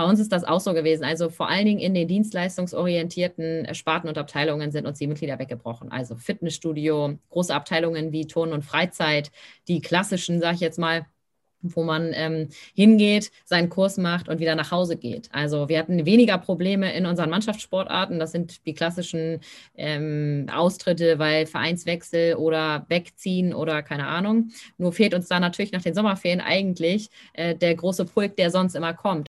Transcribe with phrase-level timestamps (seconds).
[0.00, 1.04] Bei uns ist das auch so gewesen.
[1.04, 5.92] Also vor allen Dingen in den dienstleistungsorientierten Sparten und Abteilungen sind uns die Mitglieder weggebrochen.
[5.92, 9.30] Also Fitnessstudio, große Abteilungen wie Turn und Freizeit,
[9.68, 11.04] die klassischen, sage ich jetzt mal,
[11.60, 15.28] wo man ähm, hingeht, seinen Kurs macht und wieder nach Hause geht.
[15.32, 18.18] Also wir hatten weniger Probleme in unseren Mannschaftssportarten.
[18.18, 19.40] Das sind die klassischen
[19.74, 24.48] ähm, Austritte, weil Vereinswechsel oder wegziehen oder keine Ahnung.
[24.78, 28.74] Nur fehlt uns da natürlich nach den Sommerferien eigentlich äh, der große Pulk, der sonst
[28.74, 29.26] immer kommt.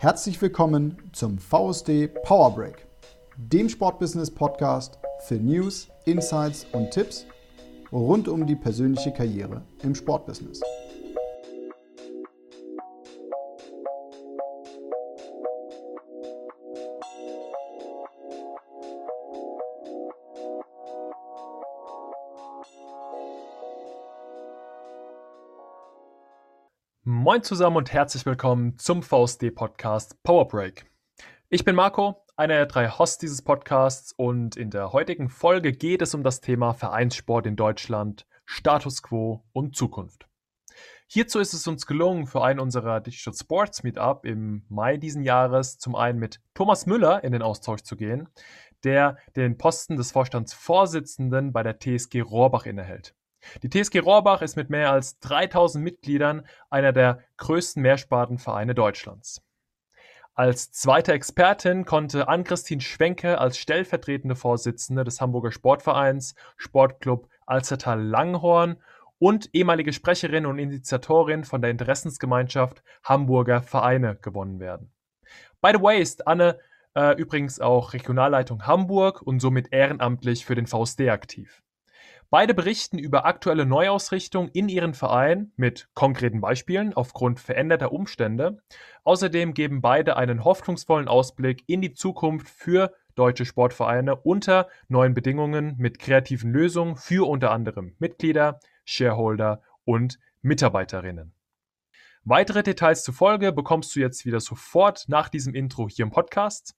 [0.00, 2.86] Herzlich willkommen zum VSD Power Break,
[3.36, 7.26] dem Sportbusiness Podcast für News, Insights und Tipps
[7.92, 10.62] rund um die persönliche Karriere im Sportbusiness.
[27.30, 30.90] Moin zusammen und herzlich willkommen zum VSD Podcast Power Break.
[31.48, 36.02] Ich bin Marco, einer der drei Hosts dieses Podcasts und in der heutigen Folge geht
[36.02, 40.26] es um das Thema Vereinssport in Deutschland, Status quo und Zukunft.
[41.06, 45.78] Hierzu ist es uns gelungen, für einen unserer Digital Sports Meetup im Mai diesen Jahres
[45.78, 48.28] zum einen mit Thomas Müller in den Austausch zu gehen,
[48.82, 53.14] der den Posten des Vorstandsvorsitzenden bei der TSG Rohrbach innehält.
[53.62, 59.42] Die TSG Rohrbach ist mit mehr als 3000 Mitgliedern einer der größten Mehrspartenvereine Deutschlands.
[60.34, 68.76] Als zweite Expertin konnte Ann-Christine Schwenke als stellvertretende Vorsitzende des Hamburger Sportvereins Sportclub Alzertal Langhorn
[69.18, 74.92] und ehemalige Sprecherin und Initiatorin von der Interessensgemeinschaft Hamburger Vereine gewonnen werden.
[75.60, 76.58] By the way ist Anne
[76.94, 81.62] äh, übrigens auch Regionalleitung Hamburg und somit ehrenamtlich für den VSD aktiv.
[82.30, 88.62] Beide berichten über aktuelle Neuausrichtung in ihren Verein mit konkreten Beispielen aufgrund veränderter Umstände.
[89.02, 95.74] Außerdem geben beide einen hoffnungsvollen Ausblick in die Zukunft für deutsche Sportvereine unter neuen Bedingungen
[95.76, 101.34] mit kreativen Lösungen für unter anderem Mitglieder, Shareholder und Mitarbeiterinnen.
[102.22, 106.76] Weitere Details zur Folge bekommst du jetzt wieder sofort nach diesem Intro hier im Podcast.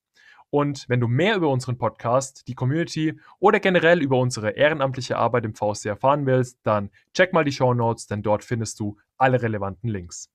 [0.54, 5.46] Und wenn du mehr über unseren Podcast, die Community oder generell über unsere ehrenamtliche Arbeit
[5.46, 9.40] im VSC erfahren willst, dann check mal die Show Notes, denn dort findest du alle
[9.40, 10.30] relevanten Links.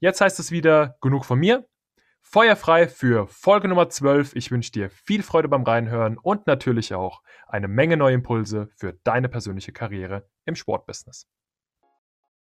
[0.00, 1.66] Jetzt heißt es wieder genug von mir.
[2.20, 4.36] Feuerfrei für Folge Nummer 12.
[4.36, 8.92] Ich wünsche dir viel Freude beim Reinhören und natürlich auch eine Menge neue Impulse für
[9.02, 11.26] deine persönliche Karriere im Sportbusiness.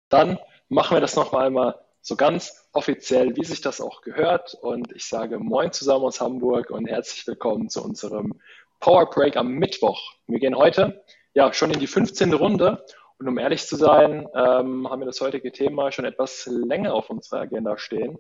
[0.09, 0.37] Dann
[0.69, 4.53] machen wir das noch einmal so ganz offiziell, wie sich das auch gehört.
[4.53, 8.39] Und ich sage Moin zusammen aus Hamburg und herzlich willkommen zu unserem
[8.79, 9.99] Power Break am Mittwoch.
[10.27, 12.31] Wir gehen heute ja schon in die 15.
[12.35, 12.85] Runde.
[13.17, 17.09] Und um ehrlich zu sein, ähm, haben wir das heutige Thema schon etwas länger auf
[17.09, 18.19] unserer Agenda stehen.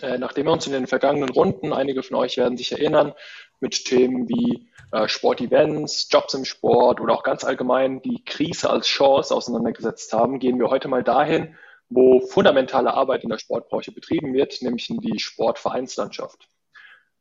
[0.00, 3.12] Äh, nachdem wir uns in den vergangenen Runden, einige von euch werden sich erinnern,
[3.60, 8.86] mit Themen wie äh, Sportevents, Jobs im Sport oder auch ganz allgemein die Krise als
[8.86, 11.54] Chance auseinandergesetzt haben, gehen wir heute mal dahin,
[11.88, 16.48] wo fundamentale Arbeit in der Sportbranche betrieben wird, nämlich in die Sportvereinslandschaft.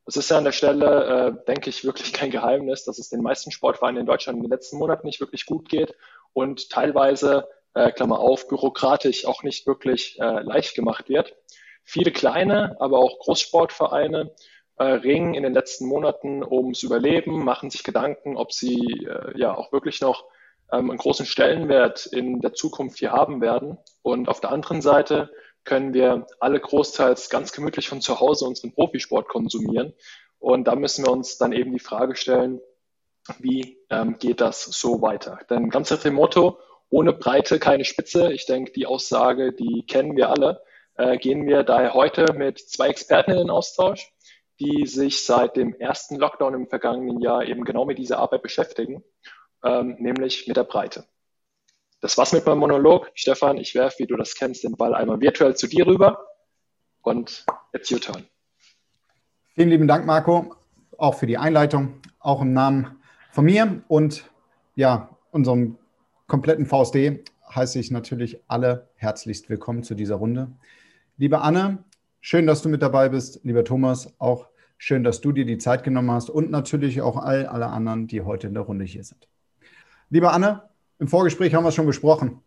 [0.06, 3.22] Es ist ja an der Stelle, äh, denke ich, wirklich kein Geheimnis, dass es den
[3.22, 5.96] meisten Sportvereinen in Deutschland in den letzten Monaten nicht wirklich gut geht
[6.34, 11.36] und teilweise, äh, Klammer auf, bürokratisch auch nicht wirklich äh, leicht gemacht wird.
[11.84, 14.34] Viele kleine, aber auch Großsportvereine
[14.78, 19.56] äh, ringen in den letzten Monaten ums Überleben, machen sich Gedanken, ob sie äh, ja
[19.56, 20.26] auch wirklich noch
[20.72, 23.78] ähm, einen großen Stellenwert in der Zukunft hier haben werden.
[24.02, 25.30] Und auf der anderen Seite
[25.64, 29.94] können wir alle großteils ganz gemütlich von zu Hause unseren Profisport konsumieren.
[30.40, 32.62] Und da müssen wir uns dann eben die Frage stellen,
[33.40, 35.40] wie ähm, geht das so weiter?
[35.50, 40.16] Denn ganz nach dem Motto, ohne Breite keine Spitze, ich denke, die Aussage, die kennen
[40.16, 40.62] wir alle,
[40.96, 44.10] äh, gehen wir daher heute mit zwei Experten in den Austausch,
[44.62, 49.04] die sich seit dem ersten Lockdown im vergangenen Jahr eben genau mit dieser Arbeit beschäftigen
[49.64, 51.06] ähm, nämlich mit der Breite.
[52.00, 53.10] Das war's mit meinem Monolog.
[53.16, 56.20] Stefan, ich werfe, wie du das kennst, den Ball einmal virtuell zu dir rüber
[57.02, 58.26] und it's your turn.
[59.56, 60.56] Vielen lieben Dank, Marco,
[60.98, 64.30] auch für die Einleitung, auch im Namen von mir und
[64.76, 65.78] ja, unserem
[66.28, 67.24] kompletten VSD
[67.56, 70.52] heiße ich natürlich alle herzlichst willkommen zu dieser Runde.
[71.18, 71.84] Liebe Anne,
[72.22, 73.40] schön, dass du mit dabei bist.
[73.44, 74.48] Lieber Thomas, auch
[74.78, 78.22] schön, dass du dir die Zeit genommen hast und natürlich auch all alle anderen, die
[78.22, 79.28] heute in der Runde hier sind.
[80.10, 80.62] Liebe Anne,
[81.00, 82.40] im Vorgespräch haben wir es schon besprochen.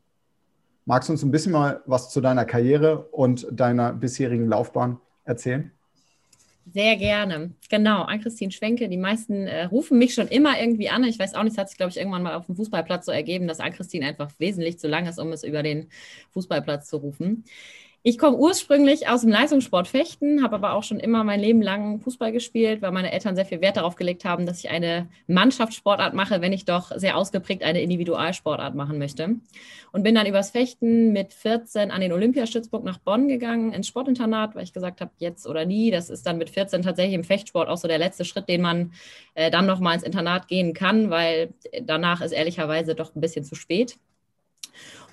[0.87, 5.71] Magst du uns ein bisschen mal was zu deiner Karriere und deiner bisherigen Laufbahn erzählen?
[6.73, 7.53] Sehr gerne.
[7.69, 8.89] Genau, Ann-Christine Schwenke.
[8.89, 11.05] Die meisten äh, rufen mich schon immer irgendwie an.
[11.05, 13.13] Ich weiß auch nicht, es hat sich, glaube ich, irgendwann mal auf dem Fußballplatz so
[13.13, 15.89] ergeben, dass Ann-Christine einfach wesentlich zu lang ist, um es über den
[16.31, 17.45] Fußballplatz zu rufen.
[18.03, 22.01] Ich komme ursprünglich aus dem Leistungssport Fechten, habe aber auch schon immer mein Leben lang
[22.01, 26.15] Fußball gespielt, weil meine Eltern sehr viel Wert darauf gelegt haben, dass ich eine Mannschaftssportart
[26.15, 29.37] mache, wenn ich doch sehr ausgeprägt eine Individualsportart machen möchte.
[29.93, 34.55] Und bin dann übers Fechten mit 14 an den Olympiastützpunkt nach Bonn gegangen, ins Sportinternat,
[34.55, 35.91] weil ich gesagt habe, jetzt oder nie.
[35.91, 38.93] Das ist dann mit 14 tatsächlich im Fechtsport auch so der letzte Schritt, den man
[39.35, 43.57] äh, dann nochmal ins Internat gehen kann, weil danach ist ehrlicherweise doch ein bisschen zu
[43.57, 43.99] spät.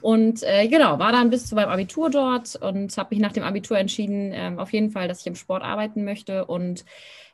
[0.01, 3.43] Und äh, genau, war dann bis zu meinem Abitur dort und habe mich nach dem
[3.43, 6.45] Abitur entschieden, äh, auf jeden Fall, dass ich im Sport arbeiten möchte.
[6.45, 6.85] Und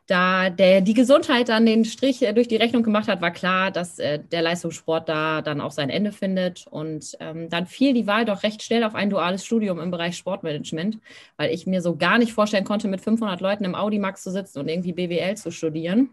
[0.08, 3.72] da der, die Gesundheit dann den Strich äh, durch die Rechnung gemacht hat, war klar,
[3.72, 6.68] dass äh, der Leistungssport da dann auch sein Ende findet.
[6.68, 10.18] Und ähm, dann fiel die Wahl doch recht schnell auf ein duales Studium im Bereich
[10.18, 11.00] Sportmanagement,
[11.38, 14.60] weil ich mir so gar nicht vorstellen konnte, mit 500 Leuten im Audimax zu sitzen
[14.60, 16.10] und irgendwie BWL zu studieren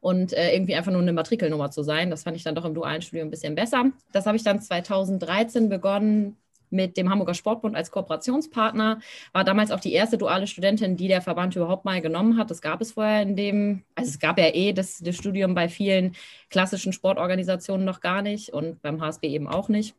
[0.00, 2.10] und äh, irgendwie einfach nur eine Matrikelnummer zu sein.
[2.10, 3.90] Das fand ich dann doch im dualen Studium ein bisschen besser.
[4.12, 6.36] Das habe ich dann 2013 begonnen
[6.74, 9.00] mit dem Hamburger Sportbund als Kooperationspartner,
[9.32, 12.50] war damals auch die erste duale Studentin, die der Verband überhaupt mal genommen hat.
[12.50, 15.68] Das gab es vorher in dem, also es gab ja eh das, das Studium bei
[15.68, 16.14] vielen
[16.50, 19.94] klassischen Sportorganisationen noch gar nicht und beim HSB eben auch nicht.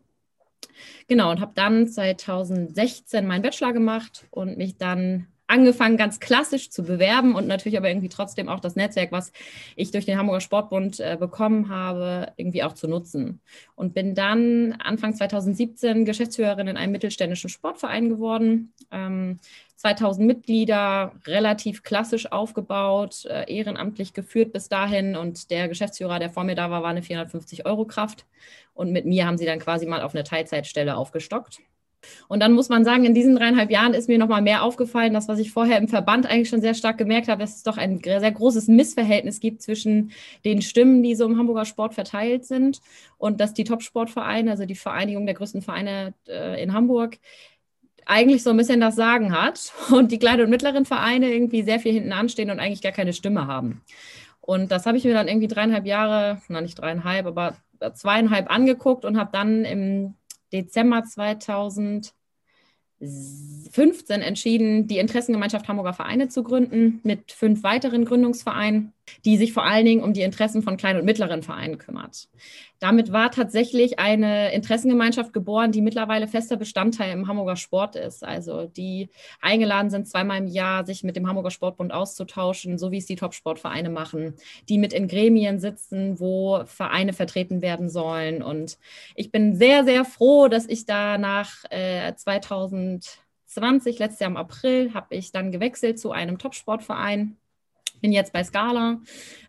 [1.07, 6.83] Genau, und habe dann 2016 meinen Bachelor gemacht und mich dann angefangen, ganz klassisch zu
[6.83, 9.31] bewerben und natürlich aber irgendwie trotzdem auch das Netzwerk, was
[9.75, 13.41] ich durch den Hamburger Sportbund äh, bekommen habe, irgendwie auch zu nutzen.
[13.75, 18.73] Und bin dann Anfang 2017 Geschäftsführerin in einem mittelständischen Sportverein geworden.
[18.91, 19.39] Ähm,
[19.77, 25.15] 2000 Mitglieder, relativ klassisch aufgebaut, äh, ehrenamtlich geführt bis dahin.
[25.15, 28.25] Und der Geschäftsführer, der vor mir da war, war eine 450-Euro-Kraft.
[28.73, 31.59] Und mit mir haben sie dann quasi mal auf eine Teilzeitstelle aufgestockt.
[32.27, 35.27] Und dann muss man sagen, in diesen dreieinhalb Jahren ist mir nochmal mehr aufgefallen, das,
[35.27, 38.01] was ich vorher im Verband eigentlich schon sehr stark gemerkt habe, dass es doch ein
[38.03, 40.11] sehr großes Missverhältnis gibt zwischen
[40.43, 42.81] den Stimmen, die so im Hamburger Sport verteilt sind
[43.17, 47.17] und dass die Top-Sportvereine, also die Vereinigung der größten Vereine äh, in Hamburg,
[48.05, 51.79] eigentlich so ein bisschen das Sagen hat und die kleinen und mittleren Vereine irgendwie sehr
[51.79, 53.81] viel hinten anstehen und eigentlich gar keine Stimme haben.
[54.41, 57.55] Und das habe ich mir dann irgendwie dreieinhalb Jahre, na nicht dreieinhalb, aber
[57.93, 60.15] zweieinhalb angeguckt und habe dann im
[60.55, 62.13] Dezember 2015
[64.21, 69.85] entschieden, die Interessengemeinschaft Hamburger Vereine zu gründen mit fünf weiteren Gründungsvereinen die sich vor allen
[69.85, 72.27] Dingen um die Interessen von kleinen und mittleren Vereinen kümmert.
[72.79, 78.23] Damit war tatsächlich eine Interessengemeinschaft geboren, die mittlerweile fester Bestandteil im Hamburger Sport ist.
[78.23, 79.09] Also die
[79.41, 83.15] eingeladen sind, zweimal im Jahr sich mit dem Hamburger Sportbund auszutauschen, so wie es die
[83.15, 84.35] Top-Sportvereine machen,
[84.67, 88.43] die mit in Gremien sitzen, wo Vereine vertreten werden sollen.
[88.43, 88.77] Und
[89.15, 94.93] ich bin sehr, sehr froh, dass ich da nach äh, 2020, letztes Jahr im April,
[94.93, 97.37] habe ich dann gewechselt zu einem Top-Sportverein
[98.05, 98.99] bin jetzt bei Scala,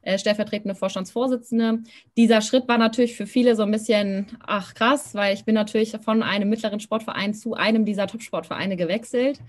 [0.01, 1.81] äh, stellvertretende Vorstandsvorsitzende.
[2.17, 5.95] Dieser Schritt war natürlich für viele so ein bisschen, ach krass, weil ich bin natürlich
[6.03, 9.41] von einem mittleren Sportverein zu einem dieser Top-Sportvereine gewechselt.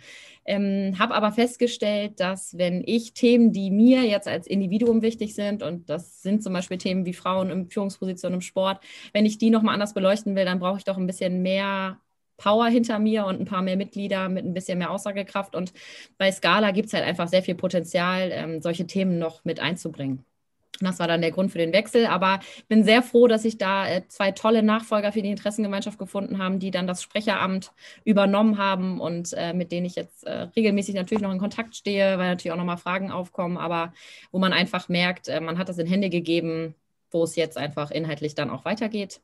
[0.44, 5.64] Ähm, habe aber festgestellt, dass wenn ich Themen, die mir jetzt als Individuum wichtig sind,
[5.64, 8.84] und das sind zum Beispiel Themen wie Frauen in Führungspositionen im Sport,
[9.14, 11.98] wenn ich die nochmal anders beleuchten will, dann brauche ich doch ein bisschen mehr
[12.38, 15.56] Power hinter mir und ein paar mehr Mitglieder mit ein bisschen mehr Aussagekraft.
[15.56, 15.74] Und
[16.18, 20.24] bei Scala gibt es halt einfach sehr viel Potenzial, ähm, solche Themen noch mit einzubringen.
[20.80, 22.06] Das war dann der Grund für den Wechsel.
[22.06, 25.98] Aber ich bin sehr froh, dass sich da äh, zwei tolle Nachfolger für die Interessengemeinschaft
[25.98, 27.72] gefunden haben, die dann das Sprecheramt
[28.04, 32.18] übernommen haben und äh, mit denen ich jetzt äh, regelmäßig natürlich noch in Kontakt stehe,
[32.18, 33.94] weil natürlich auch nochmal Fragen aufkommen, aber
[34.32, 36.76] wo man einfach merkt, man hat das in Hände gegeben,
[37.12, 39.22] wo es jetzt einfach inhaltlich dann auch weitergeht.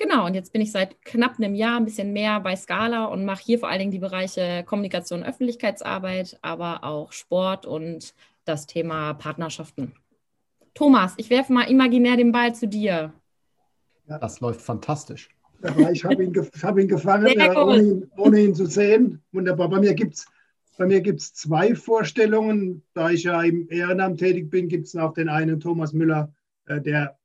[0.00, 3.26] Genau, und jetzt bin ich seit knapp einem Jahr ein bisschen mehr bei Scala und
[3.26, 8.14] mache hier vor allen Dingen die Bereiche Kommunikation und Öffentlichkeitsarbeit, aber auch Sport und
[8.46, 9.92] das Thema Partnerschaften.
[10.72, 13.12] Thomas, ich werfe mal imaginär den Ball zu dir.
[14.08, 15.28] Ja, das läuft fantastisch.
[15.62, 19.22] Ja, ich habe ihn, hab ihn gefangen, äh, ohne, ihn, ohne, ihn, zu sehen.
[19.32, 19.68] Wunderbar.
[19.68, 20.26] Bei mir gibt es
[20.78, 22.82] bei mir gibt's zwei Vorstellungen.
[22.94, 26.32] Da ich ja im Ehrenamt tätig bin, gibt es auch den einen Thomas Müller,
[26.64, 27.19] äh, der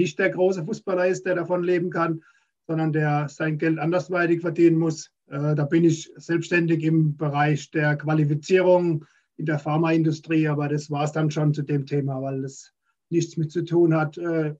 [0.00, 2.22] nicht der große Fußballer ist, der davon leben kann,
[2.66, 5.10] sondern der sein Geld andersweitig verdienen muss.
[5.26, 9.04] Äh, da bin ich selbstständig im Bereich der Qualifizierung
[9.36, 12.72] in der Pharmaindustrie, aber das war es dann schon zu dem Thema, weil es
[13.10, 14.16] nichts mit zu tun hat.
[14.16, 14.54] Äh,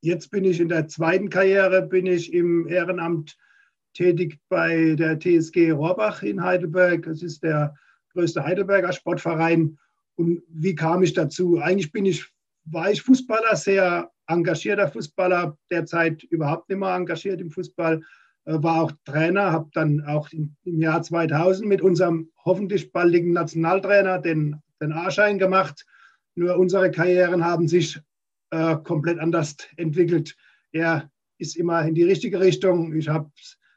[0.00, 3.36] jetzt bin ich in der zweiten Karriere, bin ich im Ehrenamt
[3.94, 7.04] tätig bei der TSG Rohrbach in Heidelberg.
[7.04, 7.74] Das ist der
[8.12, 9.78] größte Heidelberger Sportverein.
[10.16, 11.58] Und wie kam ich dazu?
[11.58, 12.33] Eigentlich bin ich
[12.64, 18.00] war ich Fußballer, sehr engagierter Fußballer, derzeit überhaupt nicht mehr engagiert im Fußball,
[18.46, 24.18] äh, war auch Trainer, habe dann auch im Jahr 2000 mit unserem hoffentlich baldigen Nationaltrainer
[24.18, 25.84] den, den A-Schein gemacht.
[26.34, 28.00] Nur unsere Karrieren haben sich
[28.50, 30.36] äh, komplett anders entwickelt.
[30.72, 33.30] Er ist immer in die richtige Richtung, ich habe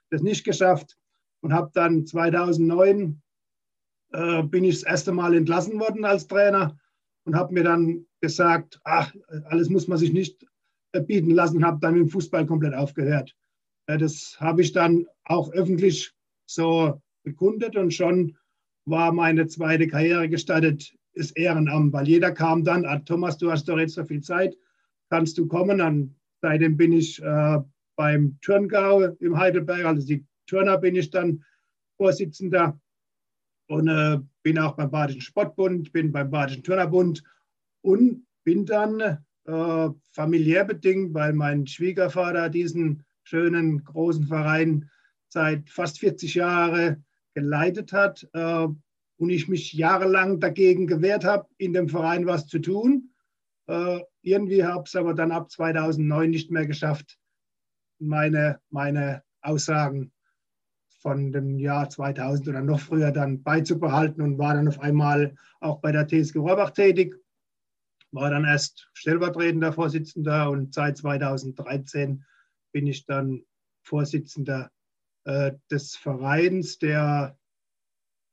[0.09, 0.97] das nicht geschafft.
[1.41, 3.21] und habe dann 2009
[4.13, 6.77] äh, bin ich das erste Mal entlassen worden als Trainer
[7.25, 9.13] und habe mir dann gesagt, ach,
[9.45, 10.45] alles muss man sich nicht
[11.05, 13.35] bieten lassen, habe dann mit dem Fußball komplett aufgehört.
[13.87, 16.13] Äh, das habe ich dann auch öffentlich
[16.45, 18.37] so bekundet und schon
[18.85, 23.67] war meine zweite Karriere gestartet, ist Ehrenamt, weil jeder kam dann, ah, Thomas, du hast
[23.67, 24.55] doch jetzt so viel Zeit,
[25.09, 25.79] kannst du kommen?
[25.79, 27.57] Dann, seitdem bin ich äh,
[27.97, 31.43] beim Turngau im Heidelberg, also die Turner bin ich dann
[31.97, 32.79] Vorsitzender
[33.67, 37.23] und äh, bin auch beim Badischen Sportbund, bin beim Badischen Turnerbund
[37.87, 38.99] und bin dann
[39.45, 44.89] äh, familiär bedingt, weil mein Schwiegervater diesen schönen großen Verein
[45.29, 48.67] seit fast 40 Jahren geleitet hat äh,
[49.17, 53.11] und ich mich jahrelang dagegen gewehrt habe, in dem Verein was zu tun.
[53.67, 57.17] Äh, irgendwie habe ich es aber dann ab 2009 nicht mehr geschafft,
[57.99, 60.11] meine, meine Aussagen
[60.99, 65.79] von dem Jahr 2000 oder noch früher dann beizubehalten und war dann auf einmal auch
[65.79, 67.15] bei der TSG Rohrbach tätig.
[68.11, 72.23] War dann erst stellvertretender Vorsitzender und seit 2013
[72.71, 73.43] bin ich dann
[73.83, 74.71] Vorsitzender
[75.25, 77.37] äh, des Vereins, der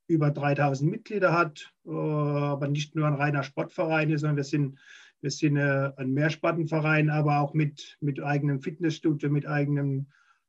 [0.07, 4.79] über 3000 Mitglieder hat, äh, aber nicht nur ein reiner Sportverein ist, sondern wir sind,
[5.21, 10.07] wir sind äh, ein Mehrspartenverein, aber auch mit, mit eigenem Fitnessstudio, mit eigenem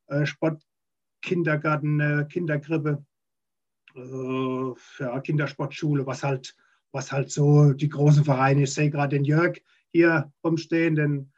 [0.08, 3.06] äh, Sportkindergarten, äh, Kinderkrippe,
[3.96, 6.56] äh, ja, Kindersportschule, was halt,
[6.96, 9.58] was halt so die großen Vereine, ich sehe gerade den Jörg
[9.92, 11.32] hier rumstehen, den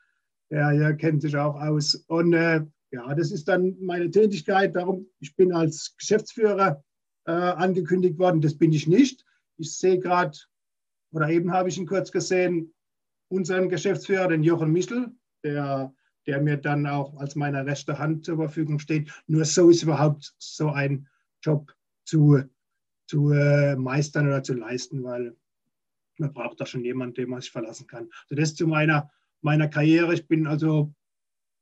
[0.49, 1.95] ja, ja, kennt sich auch aus.
[2.07, 2.61] Und äh,
[2.91, 4.75] ja, das ist dann meine Tätigkeit.
[4.75, 6.83] Darum, ich bin als Geschäftsführer
[7.25, 8.39] äh, angekündigt worden.
[8.39, 9.25] Das bin ich nicht.
[9.57, 10.37] Ich sehe gerade,
[11.11, 12.71] oder eben habe ich ihn kurz gesehen,
[13.29, 15.11] unseren Geschäftsführer, den Jochen Michel,
[15.43, 15.91] der,
[16.27, 19.11] der mir dann auch als meine rechte Hand zur Verfügung steht.
[19.25, 21.07] Nur so ist überhaupt so ein
[21.41, 21.73] Job
[22.05, 22.43] zu,
[23.07, 25.35] zu äh, meistern oder zu leisten, weil
[26.19, 28.09] man braucht da schon jemanden, den man sich verlassen kann.
[28.29, 29.09] Also das zu meiner
[29.41, 30.13] meiner Karriere.
[30.13, 30.93] Ich bin also,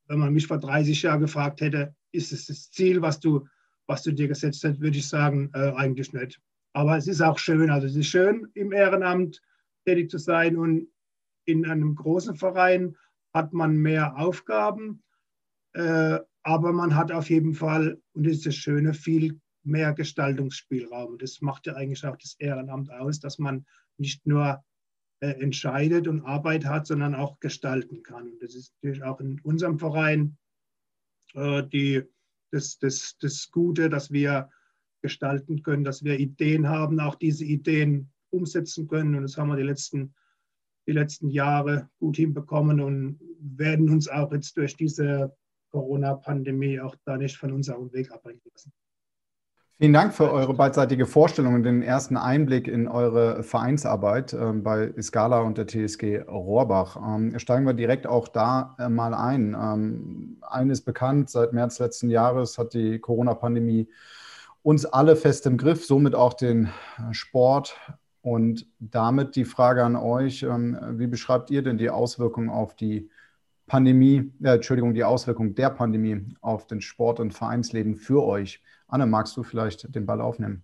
[0.06, 3.46] wenn man mich vor 30 Jahren gefragt hätte, ist es das Ziel, was du,
[3.86, 6.40] was du dir gesetzt hast, würde ich sagen, äh, eigentlich nicht.
[6.72, 7.70] Aber es ist auch schön.
[7.70, 9.40] Also es ist schön, im Ehrenamt
[9.84, 10.88] tätig zu sein und
[11.44, 12.96] in einem großen Verein
[13.32, 15.02] hat man mehr Aufgaben,
[15.74, 21.18] äh, aber man hat auf jeden Fall, und das ist das Schöne, viel mehr Gestaltungsspielraum.
[21.18, 23.66] Das macht ja eigentlich auch das Ehrenamt aus, dass man
[23.98, 24.62] nicht nur
[25.20, 28.28] äh, entscheidet und Arbeit hat, sondern auch gestalten kann.
[28.28, 30.36] Und das ist natürlich auch in unserem Verein
[31.34, 32.02] äh, die,
[32.50, 34.50] das, das, das Gute, dass wir
[35.02, 39.14] gestalten können, dass wir Ideen haben, auch diese Ideen umsetzen können.
[39.14, 40.14] Und das haben wir die letzten,
[40.86, 45.34] die letzten Jahre gut hinbekommen und werden uns auch jetzt durch diese
[45.70, 48.72] Corona-Pandemie auch da nicht von unserem Weg abbringen lassen.
[49.78, 54.94] Vielen Dank für eure beidseitige Vorstellung und den ersten Einblick in eure Vereinsarbeit äh, bei
[55.02, 56.96] Scala und der TSG Rohrbach.
[56.96, 59.54] Ähm, steigen wir direkt auch da äh, mal ein.
[59.54, 63.86] Ähm, eines bekannt, seit März letzten Jahres hat die Corona-Pandemie
[64.62, 66.70] uns alle fest im Griff, somit auch den
[67.10, 67.76] Sport.
[68.22, 73.10] Und damit die Frage an euch, ähm, wie beschreibt ihr denn die Auswirkungen auf die
[73.66, 78.62] Pandemie, äh, Entschuldigung, die Auswirkungen der Pandemie auf den Sport- und Vereinsleben für euch?
[78.88, 80.62] Anne, magst du vielleicht den Ball aufnehmen?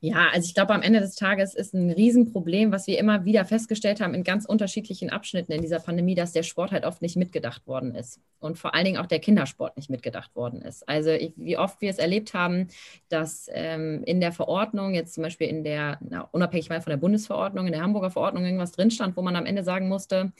[0.00, 3.46] Ja, also ich glaube, am Ende des Tages ist ein Riesenproblem, was wir immer wieder
[3.46, 7.16] festgestellt haben in ganz unterschiedlichen Abschnitten in dieser Pandemie, dass der Sport halt oft nicht
[7.16, 10.86] mitgedacht worden ist und vor allen Dingen auch der Kindersport nicht mitgedacht worden ist.
[10.86, 12.68] Also ich, wie oft wir es erlebt haben,
[13.08, 16.98] dass ähm, in der Verordnung, jetzt zum Beispiel in der, na, unabhängig mal von der
[16.98, 20.32] Bundesverordnung, in der Hamburger Verordnung irgendwas drin stand, wo man am Ende sagen musste,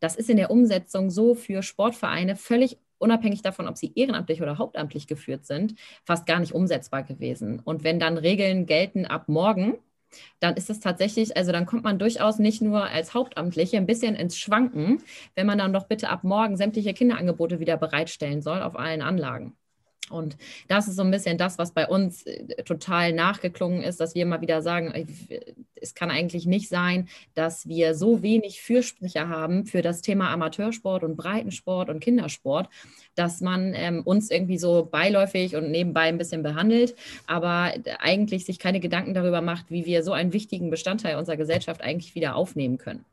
[0.00, 4.58] das ist in der Umsetzung so für Sportvereine völlig unabhängig davon, ob sie ehrenamtlich oder
[4.58, 5.74] hauptamtlich geführt sind,
[6.04, 7.60] fast gar nicht umsetzbar gewesen.
[7.64, 9.78] Und wenn dann Regeln gelten ab morgen,
[10.40, 14.14] dann ist es tatsächlich, also dann kommt man durchaus nicht nur als Hauptamtliche ein bisschen
[14.14, 15.02] ins Schwanken,
[15.34, 19.56] wenn man dann doch bitte ab morgen sämtliche Kinderangebote wieder bereitstellen soll auf allen Anlagen.
[20.10, 20.36] Und
[20.68, 24.22] das ist so ein bisschen das, was bei uns äh, total nachgeklungen ist, dass wir
[24.22, 24.92] immer wieder sagen,
[25.80, 31.04] es kann eigentlich nicht sein, dass wir so wenig Fürsprecher haben für das Thema Amateursport
[31.04, 32.68] und Breitensport und Kindersport,
[33.14, 36.94] dass man ähm, uns irgendwie so beiläufig und nebenbei ein bisschen behandelt,
[37.26, 41.80] aber eigentlich sich keine Gedanken darüber macht, wie wir so einen wichtigen Bestandteil unserer Gesellschaft
[41.80, 43.06] eigentlich wieder aufnehmen können.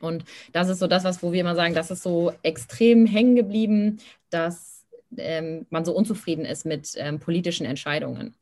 [0.00, 3.36] Und das ist so das, was, wo wir immer sagen, das ist so extrem hängen
[3.36, 3.98] geblieben,
[4.30, 4.73] dass
[5.18, 8.34] ähm, man so unzufrieden ist mit ähm, politischen Entscheidungen.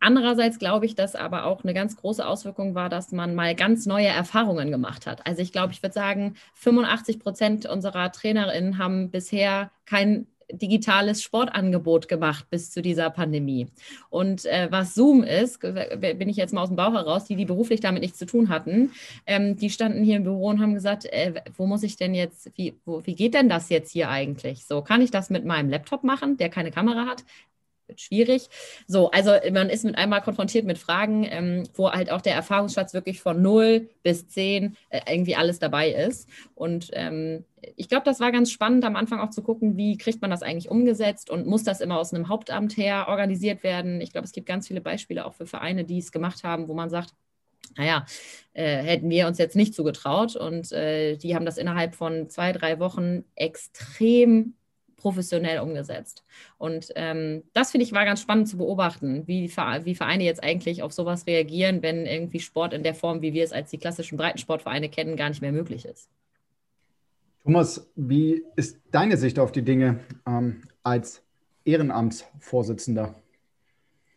[0.00, 3.84] Andererseits glaube ich, dass aber auch eine ganz große Auswirkung war, dass man mal ganz
[3.86, 5.26] neue Erfahrungen gemacht hat.
[5.26, 12.08] Also ich glaube, ich würde sagen, 85 Prozent unserer Trainerinnen haben bisher kein digitales Sportangebot
[12.08, 13.68] gemacht bis zu dieser Pandemie.
[14.10, 17.44] Und äh, was Zoom ist, bin ich jetzt mal aus dem Bauch heraus, die, die
[17.44, 18.92] beruflich damit nichts zu tun hatten,
[19.26, 22.50] ähm, die standen hier im Büro und haben gesagt, äh, wo muss ich denn jetzt,
[22.56, 24.64] wie, wo, wie geht denn das jetzt hier eigentlich?
[24.66, 27.24] So, kann ich das mit meinem Laptop machen, der keine Kamera hat?
[27.88, 28.48] Wird schwierig.
[28.86, 32.94] So, also man ist mit einmal konfrontiert mit Fragen, ähm, wo halt auch der Erfahrungsschatz
[32.94, 36.28] wirklich von 0 bis 10 äh, irgendwie alles dabei ist.
[36.54, 37.44] Und ähm,
[37.76, 40.42] ich glaube, das war ganz spannend am Anfang auch zu gucken, wie kriegt man das
[40.42, 44.00] eigentlich umgesetzt und muss das immer aus einem Hauptamt her organisiert werden.
[44.00, 46.74] Ich glaube, es gibt ganz viele Beispiele auch für Vereine, die es gemacht haben, wo
[46.74, 47.14] man sagt,
[47.76, 48.06] naja,
[48.54, 50.36] äh, hätten wir uns jetzt nicht zugetraut.
[50.36, 54.54] Und äh, die haben das innerhalb von zwei, drei Wochen extrem
[54.98, 56.24] professionell umgesetzt.
[56.58, 60.82] Und ähm, das finde ich war ganz spannend zu beobachten, wie, wie Vereine jetzt eigentlich
[60.82, 64.18] auf sowas reagieren, wenn irgendwie Sport in der Form, wie wir es als die klassischen
[64.18, 66.10] Breitensportvereine kennen, gar nicht mehr möglich ist.
[67.44, 71.22] Thomas, wie ist deine Sicht auf die Dinge ähm, als
[71.64, 73.14] Ehrenamtsvorsitzender?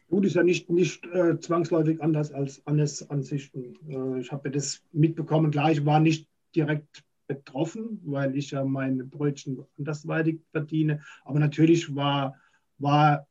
[0.10, 3.76] Gut, ist ja nicht, nicht äh, zwangsläufig anders als Annes Ansichten.
[3.88, 9.04] Äh, ich habe das mitbekommen, klar, ich war nicht direkt betroffen, weil ich ja meine
[9.06, 11.02] Brötchen andersweitig verdiene.
[11.24, 12.36] Aber natürlich war,
[12.78, 13.28] war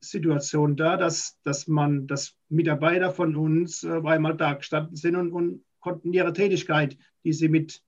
[0.00, 5.32] Situation da, dass, dass man, dass Mitarbeiter von uns äh, einmal da gestanden sind und,
[5.32, 7.82] und konnten ihre Tätigkeit, die sie mit,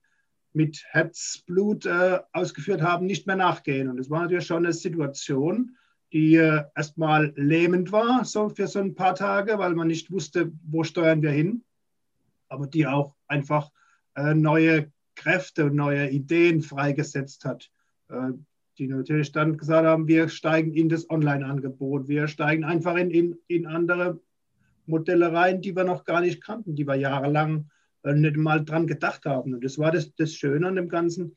[0.53, 3.89] mit Herzblut äh, ausgeführt haben, nicht mehr nachgehen.
[3.89, 5.75] Und es war natürlich schon eine Situation,
[6.13, 10.51] die äh, erstmal lähmend war, so für so ein paar Tage, weil man nicht wusste,
[10.63, 11.63] wo steuern wir hin,
[12.47, 13.71] aber die auch einfach
[14.15, 17.69] äh, neue Kräfte und neue Ideen freigesetzt hat,
[18.09, 18.31] äh,
[18.77, 23.37] die natürlich dann gesagt haben, wir steigen in das Online-Angebot, wir steigen einfach in, in,
[23.47, 24.21] in andere
[24.85, 27.69] Modelle rein, die wir noch gar nicht kannten, die wir jahrelang
[28.03, 29.53] äh, nicht mal dran gedacht haben.
[29.53, 31.35] Und das war das, das Schöne an dem Ganzen,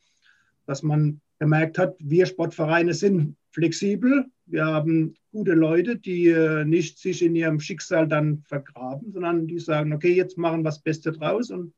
[0.66, 7.00] dass man gemerkt hat, wir Sportvereine sind flexibel, wir haben gute Leute, die äh, nicht
[7.00, 11.10] sich in ihrem Schicksal dann vergraben, sondern die sagen, okay, jetzt machen wir das Beste
[11.10, 11.74] draus und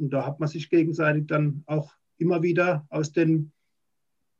[0.00, 3.52] und da hat man sich gegenseitig dann auch immer wieder aus den,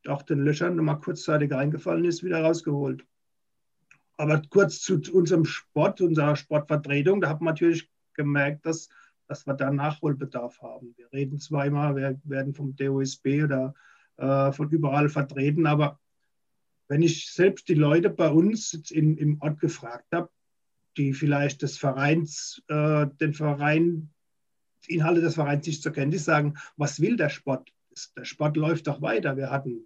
[0.06, 3.04] auch den Löchern, die mal kurzzeitig eingefallen ist, wieder rausgeholt.
[4.16, 8.88] Aber kurz zu unserem Sport, unserer Sportvertretung, da hat man natürlich gemerkt, dass,
[9.28, 10.94] dass wir da Nachholbedarf haben.
[10.96, 13.74] Wir reden immer, wir werden vom DOSB oder
[14.16, 15.98] äh, von überall vertreten, aber
[16.88, 20.28] wenn ich selbst die Leute bei uns in, im Ort gefragt habe,
[20.96, 24.10] die vielleicht des Vereins, äh, den Verein
[24.88, 27.72] Inhalte des Vereins nicht zur Kenntnis sagen, was will der Sport?
[28.16, 29.36] Der Sport läuft doch weiter.
[29.36, 29.80] Wir hatten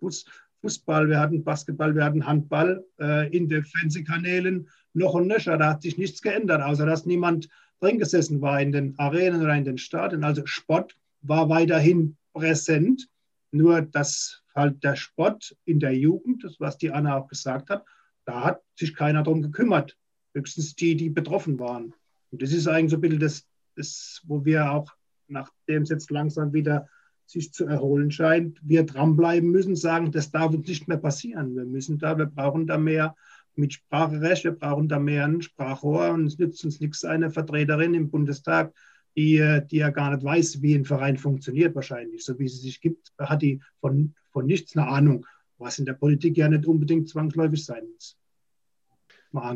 [0.60, 5.56] Fußball, wir hatten Basketball, wir hatten Handball äh, in den Fernsehkanälen noch und nöcher.
[5.58, 7.48] Da hat sich nichts geändert, außer dass niemand
[7.80, 10.24] drin gesessen war in den Arenen oder in den Stadien.
[10.24, 13.08] Also Sport war weiterhin präsent.
[13.50, 17.84] Nur dass halt der Sport in der Jugend, das was die Anna auch gesagt hat,
[18.24, 19.96] da hat sich keiner darum gekümmert.
[20.34, 21.94] Höchstens die, die betroffen waren.
[22.32, 23.46] Und das ist eigentlich so ein bisschen das,
[23.76, 24.92] das, wo wir auch,
[25.28, 26.88] nachdem es jetzt langsam wieder
[27.26, 31.56] sich zu erholen scheint, wir dranbleiben müssen, sagen, das darf uns nicht mehr passieren.
[31.56, 33.14] Wir müssen da, wir brauchen da mehr
[33.56, 37.94] mit Spracherecht, wir brauchen da mehr ein Sprachrohr und es nützt uns nichts, eine Vertreterin
[37.94, 38.74] im Bundestag,
[39.16, 42.24] die, die ja gar nicht weiß, wie ein Verein funktioniert wahrscheinlich.
[42.24, 45.26] So wie sie sich gibt, hat die von, von nichts eine Ahnung,
[45.58, 48.18] was in der Politik ja nicht unbedingt zwangsläufig sein muss.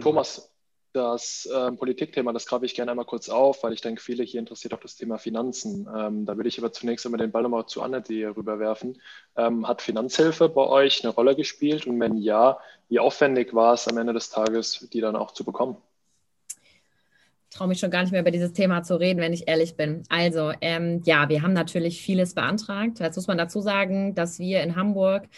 [0.00, 0.52] Thomas,
[0.92, 4.40] das ähm, Politikthema, das grabe ich gerne einmal kurz auf, weil ich denke, viele hier
[4.40, 5.88] interessiert auch das Thema Finanzen.
[5.94, 9.00] Ähm, da würde ich aber zunächst einmal den Ball nochmal zu Annette rüberwerfen.
[9.36, 11.86] Ähm, hat Finanzhilfe bei euch eine Rolle gespielt?
[11.86, 15.44] Und wenn ja, wie aufwendig war es am Ende des Tages, die dann auch zu
[15.44, 15.76] bekommen?
[17.50, 19.76] Ich traue mich schon gar nicht mehr über dieses Thema zu reden, wenn ich ehrlich
[19.76, 20.02] bin.
[20.10, 23.00] Also, ähm, ja, wir haben natürlich vieles beantragt.
[23.00, 25.28] Jetzt muss man dazu sagen, dass wir in Hamburg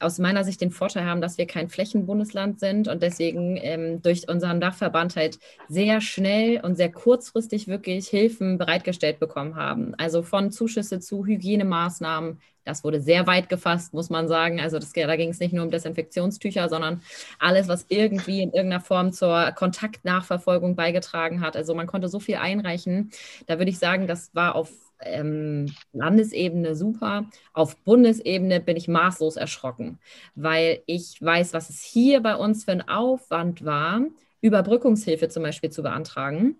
[0.00, 4.28] aus meiner Sicht den Vorteil haben, dass wir kein Flächenbundesland sind und deswegen ähm, durch
[4.28, 9.94] unseren Dachverband halt sehr schnell und sehr kurzfristig wirklich Hilfen bereitgestellt bekommen haben.
[9.96, 12.40] Also von Zuschüsse zu Hygienemaßnahmen.
[12.64, 14.60] Das wurde sehr weit gefasst, muss man sagen.
[14.60, 17.00] Also das, da ging es nicht nur um Desinfektionstücher, sondern
[17.38, 21.56] alles, was irgendwie in irgendeiner Form zur Kontaktnachverfolgung beigetragen hat.
[21.56, 23.10] Also man konnte so viel einreichen.
[23.46, 27.26] Da würde ich sagen, das war auf ähm, Landesebene super.
[27.52, 29.98] Auf Bundesebene bin ich maßlos erschrocken,
[30.34, 34.02] weil ich weiß, was es hier bei uns für ein Aufwand war,
[34.40, 36.56] Überbrückungshilfe zum Beispiel zu beantragen.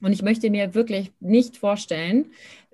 [0.00, 2.26] Und ich möchte mir wirklich nicht vorstellen,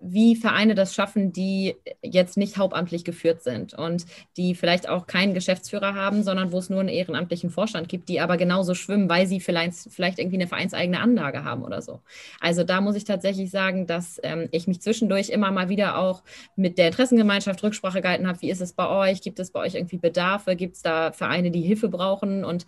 [0.06, 4.04] wie Vereine das schaffen, die jetzt nicht hauptamtlich geführt sind und
[4.36, 8.20] die vielleicht auch keinen Geschäftsführer haben, sondern wo es nur einen ehrenamtlichen Vorstand gibt, die
[8.20, 12.00] aber genauso schwimmen, weil sie vielleicht, vielleicht irgendwie eine vereinseigene Anlage haben oder so.
[12.40, 16.22] Also da muss ich tatsächlich sagen, dass ähm, ich mich zwischendurch immer mal wieder auch
[16.54, 18.42] mit der Interessengemeinschaft Rücksprache gehalten habe.
[18.42, 19.22] Wie ist es bei euch?
[19.22, 20.54] Gibt es bei euch irgendwie Bedarfe?
[20.54, 22.44] Gibt es da Vereine, die Hilfe brauchen?
[22.44, 22.66] Und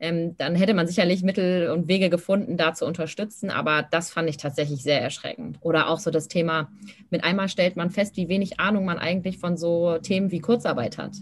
[0.00, 3.50] ähm, dann hätte man sicherlich Mittel und Wege gefunden, da zu unterstützen.
[3.50, 5.58] Aber das fand ich tatsächlich sehr erschreckend.
[5.60, 6.70] Oder auch so das Thema,
[7.10, 10.98] mit einmal stellt man fest, wie wenig Ahnung man eigentlich von so Themen wie Kurzarbeit
[10.98, 11.12] hat.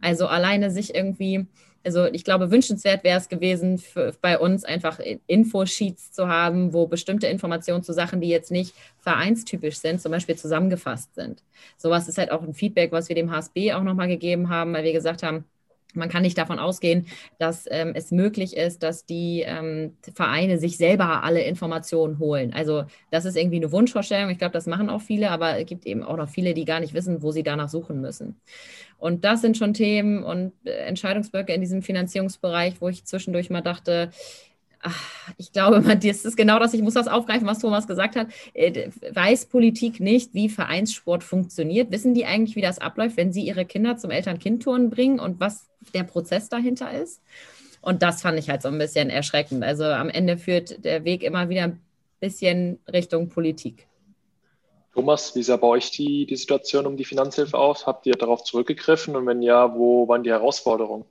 [0.00, 1.46] Also alleine sich irgendwie,
[1.84, 6.86] also ich glaube, wünschenswert wäre es gewesen, für, bei uns einfach Infosheets zu haben, wo
[6.86, 11.42] bestimmte Informationen zu Sachen, die jetzt nicht vereinstypisch sind, zum Beispiel zusammengefasst sind.
[11.78, 14.84] Sowas ist halt auch ein Feedback, was wir dem HSB auch nochmal gegeben haben, weil
[14.84, 15.44] wir gesagt haben,
[15.94, 17.06] man kann nicht davon ausgehen,
[17.38, 22.52] dass ähm, es möglich ist, dass die ähm, Vereine sich selber alle Informationen holen.
[22.52, 24.30] Also das ist irgendwie eine Wunschvorstellung.
[24.30, 26.80] Ich glaube, das machen auch viele, aber es gibt eben auch noch viele, die gar
[26.80, 28.40] nicht wissen, wo sie danach suchen müssen.
[28.98, 33.62] Und das sind schon Themen und äh, Entscheidungsblöcke in diesem Finanzierungsbereich, wo ich zwischendurch mal
[33.62, 34.10] dachte,
[35.36, 38.28] ich glaube, man, das ist genau das, ich muss das aufgreifen, was Thomas gesagt hat.
[38.54, 41.90] Äh, weiß Politik nicht, wie Vereinssport funktioniert?
[41.90, 45.68] Wissen die eigentlich, wie das abläuft, wenn sie ihre Kinder zum Eltern-Kind-Turnen bringen und was
[45.94, 47.20] der Prozess dahinter ist?
[47.82, 49.64] Und das fand ich halt so ein bisschen erschreckend.
[49.64, 51.80] Also am Ende führt der Weg immer wieder ein
[52.20, 53.86] bisschen Richtung Politik.
[54.92, 57.86] Thomas, wie sah bei euch die, die Situation um die Finanzhilfe aus?
[57.86, 61.04] Habt ihr darauf zurückgegriffen und wenn ja, wo waren die Herausforderungen?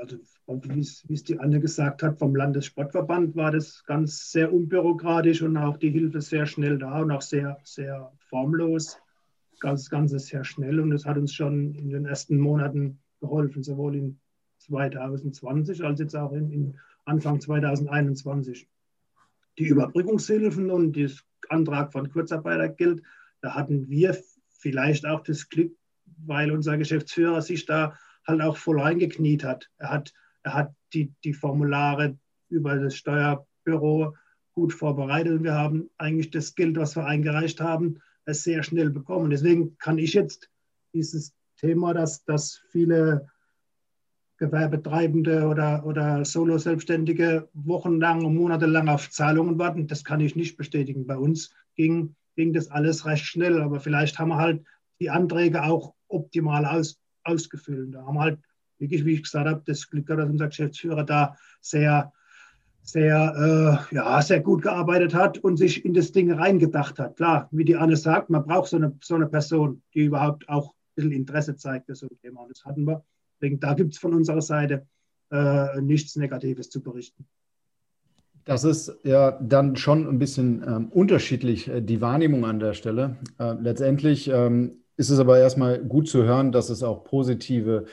[0.00, 0.16] Also
[0.62, 5.42] wie es, wie es die Anne gesagt hat, vom Landessportverband war das ganz sehr unbürokratisch
[5.42, 8.98] und auch die Hilfe sehr schnell da und auch sehr, sehr formlos.
[9.60, 13.94] Das Ganze sehr schnell und es hat uns schon in den ersten Monaten geholfen, sowohl
[13.96, 14.20] in
[14.58, 18.68] 2020 als jetzt auch in, in Anfang 2021.
[19.58, 21.10] Die Überbrückungshilfen und der
[21.48, 23.02] Antrag von Kurzarbeitergeld,
[23.42, 24.16] da hatten wir
[24.48, 25.76] vielleicht auch das Glück,
[26.24, 27.94] weil unser Geschäftsführer sich da
[28.26, 29.70] halt auch voll eingekniet hat.
[29.78, 34.14] Er hat er hat die, die Formulare über das Steuerbüro
[34.52, 39.30] gut vorbereitet und wir haben eigentlich das Geld, was wir eingereicht haben, sehr schnell bekommen.
[39.30, 40.50] Deswegen kann ich jetzt
[40.92, 43.28] dieses Thema, dass, dass viele
[44.38, 51.06] Gewerbetreibende oder, oder Solo-Selbstständige wochenlang und monatelang auf Zahlungen warten, das kann ich nicht bestätigen.
[51.06, 54.64] Bei uns ging, ging das alles recht schnell, aber vielleicht haben wir halt
[54.98, 57.94] die Anträge auch optimal aus, ausgefüllt.
[57.94, 58.38] Da haben wir halt
[58.80, 62.12] wirklich, wie ich gesagt habe, das Glück gehabt, dass unser Geschäftsführer da sehr,
[62.82, 67.16] sehr, äh, ja, sehr gut gearbeitet hat und sich in das Ding reingedacht hat.
[67.16, 70.70] Klar, wie die Anne sagt, man braucht so eine, so eine Person, die überhaupt auch
[70.70, 72.42] ein bisschen Interesse zeigt für so ein Thema.
[72.42, 73.04] Und das hatten wir.
[73.40, 74.86] Deswegen, da gibt es von unserer Seite
[75.30, 77.26] äh, nichts Negatives zu berichten.
[78.44, 83.16] Das ist ja dann schon ein bisschen ähm, unterschiedlich, äh, die Wahrnehmung an der Stelle.
[83.38, 87.86] Äh, letztendlich ähm, ist es aber erstmal gut zu hören, dass es auch positive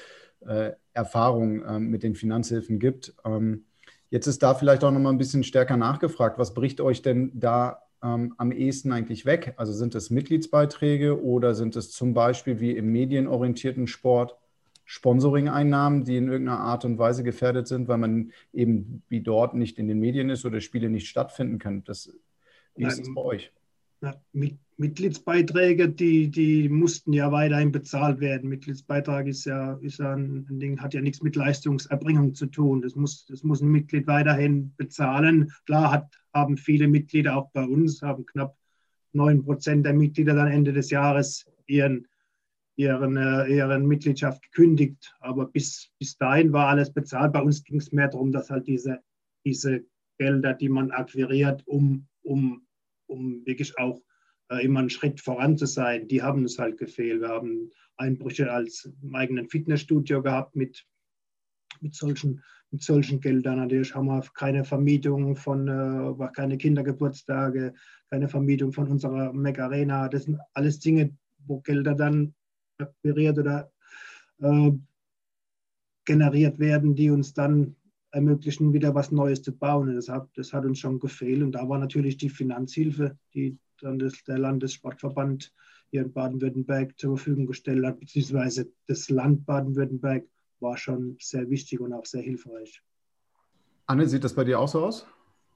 [0.47, 3.13] äh, Erfahrung ähm, mit den Finanzhilfen gibt.
[3.25, 3.65] Ähm,
[4.09, 6.39] jetzt ist da vielleicht auch noch mal ein bisschen stärker nachgefragt.
[6.39, 9.53] Was bricht euch denn da ähm, am ehesten eigentlich weg?
[9.57, 14.37] Also sind es Mitgliedsbeiträge oder sind es zum Beispiel wie im medienorientierten Sport
[14.85, 19.77] Sponsoring-Einnahmen, die in irgendeiner Art und Weise gefährdet sind, weil man eben wie dort nicht
[19.77, 21.83] in den Medien ist oder Spiele nicht stattfinden können?
[21.83, 22.09] Das,
[22.75, 23.51] wie ist es bei euch?
[23.99, 28.47] Na, mit, Mitgliedsbeiträge, die, die mussten ja weiterhin bezahlt werden.
[28.47, 32.83] Mitgliedsbeitrag ist ja, ist ja ein Ding, hat ja nichts mit Leistungserbringung zu tun.
[32.83, 35.51] Das muss, das muss ein Mitglied weiterhin bezahlen.
[35.65, 38.55] Klar hat, haben viele Mitglieder auch bei uns, haben knapp
[39.13, 42.07] 9 Prozent der Mitglieder dann Ende des Jahres ihren,
[42.75, 45.15] ihren, äh, ihren Mitgliedschaft gekündigt.
[45.21, 47.33] Aber bis, bis dahin war alles bezahlt.
[47.33, 48.99] Bei uns ging es mehr darum, dass halt diese,
[49.43, 49.83] diese
[50.19, 52.61] Gelder, die man akquiriert, um, um,
[53.07, 53.99] um wirklich auch
[54.49, 57.21] immer einen Schritt voran zu sein, die haben uns halt gefehlt.
[57.21, 60.85] Wir haben Einbrüche als im eigenen Fitnessstudio gehabt mit,
[61.81, 63.57] mit, solchen, mit solchen Geldern.
[63.57, 67.73] Natürlich haben wir keine Vermietung von, äh, keine Kindergeburtstage,
[68.09, 70.07] keine Vermietung von unserer Mac Arena.
[70.07, 72.33] Das sind alles Dinge, wo Gelder dann
[72.77, 73.71] akquiriert oder
[74.39, 74.71] äh,
[76.05, 77.75] generiert werden, die uns dann
[78.11, 79.93] ermöglichen, wieder was Neues zu bauen.
[79.93, 81.43] Das hat, das hat uns schon gefehlt.
[81.43, 85.53] Und da war natürlich die Finanzhilfe, die dann das, der Landessportverband
[85.89, 90.25] hier in Baden-Württemberg zur Verfügung gestellt hat, beziehungsweise das Land Baden-Württemberg
[90.59, 92.81] war schon sehr wichtig und auch sehr hilfreich.
[93.85, 95.07] Anne, sieht das bei dir auch so aus?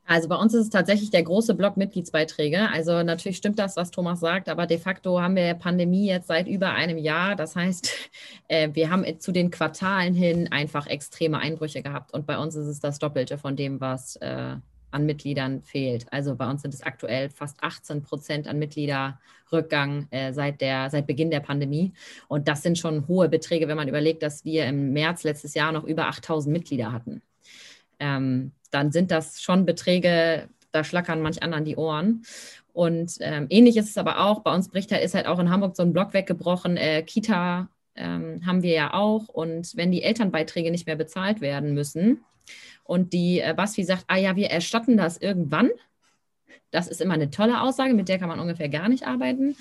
[0.05, 2.69] Also bei uns ist es tatsächlich der große Block Mitgliedsbeiträge.
[2.69, 6.47] Also natürlich stimmt das, was Thomas sagt, aber de facto haben wir Pandemie jetzt seit
[6.47, 7.35] über einem Jahr.
[7.35, 7.91] Das heißt,
[8.47, 12.13] äh, wir haben zu den Quartalen hin einfach extreme Einbrüche gehabt.
[12.13, 14.55] Und bei uns ist es das Doppelte von dem, was, äh,
[14.91, 16.05] an Mitgliedern fehlt.
[16.11, 21.07] Also bei uns sind es aktuell fast 18 Prozent an Mitgliederrückgang äh, seit, der, seit
[21.07, 21.93] Beginn der Pandemie.
[22.27, 25.71] Und das sind schon hohe Beträge, wenn man überlegt, dass wir im März letztes Jahr
[25.71, 27.21] noch über 8000 Mitglieder hatten.
[27.99, 32.23] Ähm, dann sind das schon Beträge, da schlackern manch anderen die Ohren.
[32.73, 35.75] Und ähm, ähnlich ist es aber auch, bei uns bricht ist halt auch in Hamburg
[35.75, 39.27] so ein Block weggebrochen, äh, Kita ähm, haben wir ja auch.
[39.27, 42.23] Und wenn die Elternbeiträge nicht mehr bezahlt werden müssen
[42.83, 45.69] und die äh, BASFI sagt, ah ja, wir erstatten das irgendwann,
[46.71, 49.55] das ist immer eine tolle Aussage, mit der kann man ungefähr gar nicht arbeiten.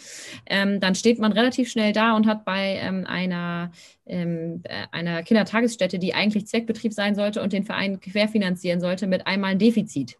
[0.46, 3.72] Ähm, dann steht man relativ schnell da und hat bei ähm, einer,
[4.06, 9.26] ähm, äh, einer Kindertagesstätte, die eigentlich Zweckbetrieb sein sollte und den Verein querfinanzieren sollte, mit
[9.26, 10.18] einmal ein Defizit.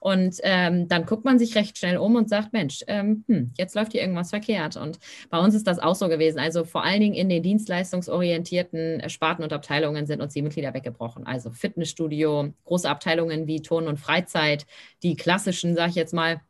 [0.00, 3.74] Und ähm, dann guckt man sich recht schnell um und sagt, Mensch, ähm, hm, jetzt
[3.74, 4.76] läuft hier irgendwas verkehrt.
[4.76, 4.98] Und
[5.30, 6.38] bei uns ist das auch so gewesen.
[6.38, 11.26] Also vor allen Dingen in den dienstleistungsorientierten Sparten und Abteilungen sind uns die Mitglieder weggebrochen.
[11.26, 14.66] Also Fitnessstudio, große Abteilungen wie Turn und Freizeit,
[15.02, 16.40] die klassischen, sage ich jetzt mal,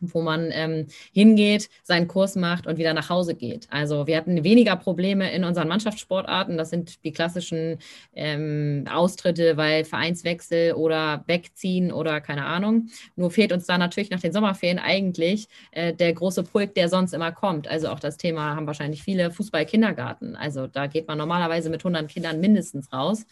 [0.00, 3.66] wo man ähm, hingeht, seinen Kurs macht und wieder nach Hause geht.
[3.70, 6.56] Also wir hatten weniger Probleme in unseren Mannschaftssportarten.
[6.56, 7.78] Das sind die klassischen
[8.14, 12.88] ähm, Austritte, weil Vereinswechsel oder wegziehen oder keine Ahnung.
[13.16, 17.12] Nur fehlt uns da natürlich nach den Sommerferien eigentlich äh, der große Pulk, der sonst
[17.12, 17.68] immer kommt.
[17.68, 20.36] Also auch das Thema haben wahrscheinlich viele Fußball-Kindergarten.
[20.36, 23.26] Also da geht man normalerweise mit 100 Kindern mindestens raus.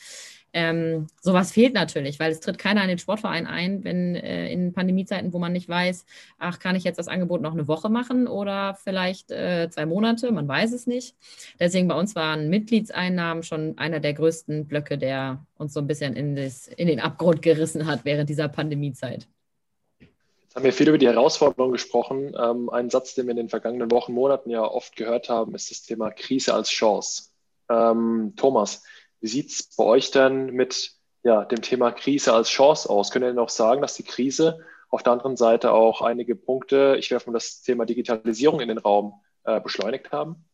[0.53, 4.73] Ähm, sowas fehlt natürlich, weil es tritt keiner in den Sportverein ein, wenn äh, in
[4.73, 6.07] Pandemiezeiten, wo man nicht weiß,
[6.39, 10.33] ach, kann ich jetzt das Angebot noch eine Woche machen oder vielleicht äh, zwei Monate,
[10.33, 11.15] man weiß es nicht.
[11.61, 16.15] Deswegen bei uns waren Mitgliedseinnahmen schon einer der größten Blöcke, der uns so ein bisschen
[16.15, 19.29] in, das, in den Abgrund gerissen hat während dieser Pandemiezeit.
[20.01, 22.35] Jetzt haben wir viel über die Herausforderungen gesprochen.
[22.39, 25.71] Ähm, ein Satz, den wir in den vergangenen Wochen, Monaten ja oft gehört haben, ist
[25.71, 27.25] das Thema Krise als Chance.
[27.69, 28.83] Ähm, Thomas,
[29.21, 33.11] wie sieht es bei euch denn mit ja, dem Thema Krise als Chance aus?
[33.11, 36.97] Können ihr denn auch sagen, dass die Krise auf der anderen Seite auch einige Punkte,
[36.99, 40.45] ich werfe mal das Thema Digitalisierung in den Raum, äh, beschleunigt haben?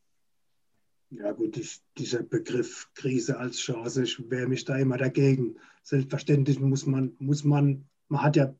[1.10, 5.56] Ja gut, ich, dieser Begriff Krise als Chance, ich wehre mich da immer dagegen.
[5.82, 8.54] Selbstverständlich muss man, muss man, man hat ja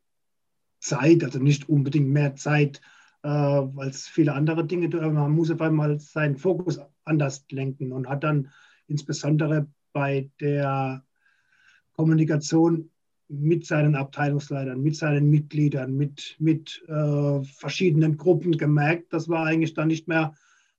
[0.79, 2.83] Zeit, also nicht unbedingt mehr Zeit
[3.23, 8.25] äh, als viele andere Dinge, man muss auf einmal seinen Fokus anders lenken und hat
[8.25, 8.51] dann
[8.87, 11.05] insbesondere bei der
[11.93, 12.91] Kommunikation
[13.29, 19.75] mit seinen Abteilungsleitern, mit seinen Mitgliedern, mit, mit äh, verschiedenen Gruppen gemerkt, dass wir eigentlich
[19.75, 20.35] dann nicht mehr,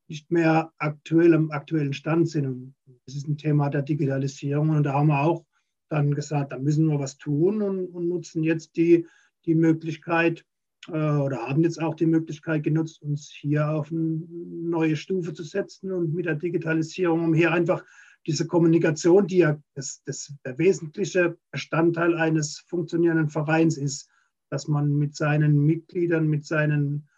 [0.07, 4.69] nicht mehr aktuell am aktuellen Stand das ist ein Thema der Digitalisierung.
[4.69, 5.45] Und da haben wir auch
[5.89, 9.07] dann gesagt, da müssen wir was tun und, und nutzen jetzt die,
[9.45, 10.45] die Möglichkeit
[10.87, 15.43] äh, oder haben jetzt auch die Möglichkeit genutzt, uns hier auf eine neue Stufe zu
[15.43, 17.83] setzen und mit der Digitalisierung, um hier einfach
[18.25, 24.09] diese Kommunikation, die ja das, das, der wesentliche Bestandteil eines funktionierenden Vereins ist,
[24.49, 27.09] dass man mit seinen Mitgliedern, mit seinen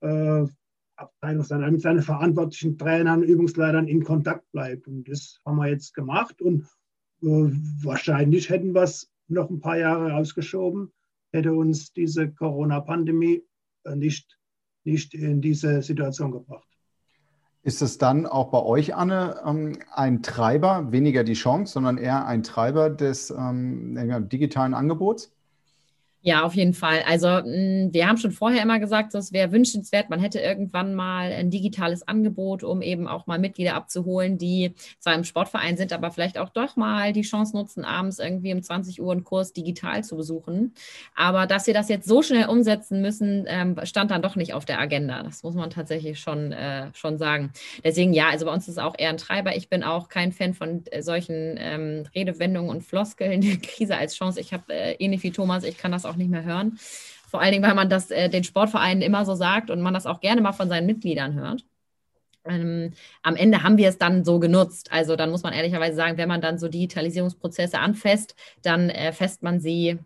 [0.00, 0.44] äh,
[0.96, 4.86] Abteilungsleitern, mit seinen verantwortlichen Trainern, Übungsleitern in Kontakt bleibt.
[4.86, 6.42] Und das haben wir jetzt gemacht.
[6.42, 6.64] Und
[7.22, 7.50] äh,
[7.82, 10.92] wahrscheinlich hätten wir es noch ein paar Jahre rausgeschoben,
[11.32, 13.42] hätte uns diese Corona-Pandemie
[13.84, 14.38] äh, nicht,
[14.84, 16.69] nicht in diese Situation gebracht.
[17.62, 22.26] Ist es dann auch bei euch, Anne, ähm, ein Treiber, weniger die Chance, sondern eher
[22.26, 25.30] ein Treiber des ähm, digitalen Angebots?
[26.22, 27.02] Ja, auf jeden Fall.
[27.08, 31.32] Also mm, wir haben schon vorher immer gesagt, es wäre wünschenswert, man hätte irgendwann mal
[31.32, 36.10] ein digitales Angebot, um eben auch mal Mitglieder abzuholen, die zwar im Sportverein sind, aber
[36.10, 40.04] vielleicht auch doch mal die Chance nutzen, abends irgendwie um 20 Uhr einen Kurs digital
[40.04, 40.74] zu besuchen.
[41.14, 44.66] Aber dass wir das jetzt so schnell umsetzen müssen, ähm, stand dann doch nicht auf
[44.66, 45.22] der Agenda.
[45.22, 47.50] Das muss man tatsächlich schon, äh, schon sagen.
[47.82, 49.56] Deswegen ja, also bei uns ist es auch eher ein Treiber.
[49.56, 54.38] Ich bin auch kein Fan von äh, solchen ähm, Redewendungen und Floskeln, Krise als Chance.
[54.38, 56.78] Ich habe äh, ähnlich wie Thomas, ich kann das auch auch nicht mehr hören.
[57.28, 60.06] Vor allen Dingen, weil man das äh, den Sportvereinen immer so sagt und man das
[60.06, 61.64] auch gerne mal von seinen Mitgliedern hört.
[62.44, 62.92] Ähm,
[63.22, 64.90] am Ende haben wir es dann so genutzt.
[64.92, 69.42] Also dann muss man ehrlicherweise sagen, wenn man dann so Digitalisierungsprozesse anfasst, dann äh, fässt
[69.42, 69.98] man sie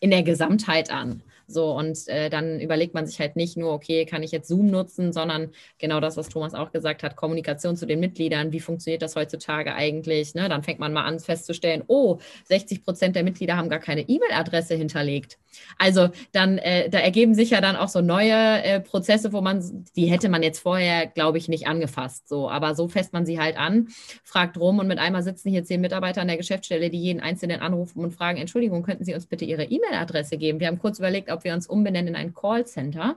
[0.00, 1.22] in der Gesamtheit an.
[1.48, 4.66] So, und äh, dann überlegt man sich halt nicht nur, okay, kann ich jetzt Zoom
[4.66, 9.02] nutzen, sondern genau das, was Thomas auch gesagt hat, Kommunikation zu den Mitgliedern, wie funktioniert
[9.02, 10.34] das heutzutage eigentlich?
[10.34, 10.48] Ne?
[10.48, 14.74] Dann fängt man mal an festzustellen, oh, 60 Prozent der Mitglieder haben gar keine E-Mail-Adresse
[14.74, 15.38] hinterlegt.
[15.78, 19.84] Also dann, äh, da ergeben sich ja dann auch so neue äh, Prozesse, wo man,
[19.96, 22.28] die hätte man jetzt vorher, glaube ich, nicht angefasst.
[22.28, 23.88] So, aber so fässt man sie halt an,
[24.22, 27.60] fragt rum und mit einmal sitzen hier zehn Mitarbeiter an der Geschäftsstelle, die jeden Einzelnen
[27.60, 30.60] anrufen und fragen, Entschuldigung, könnten Sie uns bitte Ihre E-Mail E-Mail-Adresse geben.
[30.60, 33.16] Wir haben kurz überlegt, ob wir uns umbenennen in ein Callcenter,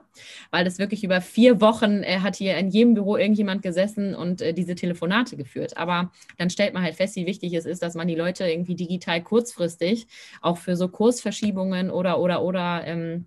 [0.50, 4.40] weil das wirklich über vier Wochen äh, hat hier in jedem Büro irgendjemand gesessen und
[4.42, 5.76] äh, diese Telefonate geführt.
[5.76, 8.74] Aber dann stellt man halt fest, wie wichtig es ist, dass man die Leute irgendwie
[8.74, 10.06] digital kurzfristig
[10.40, 13.26] auch für so Kursverschiebungen oder oder oder ähm,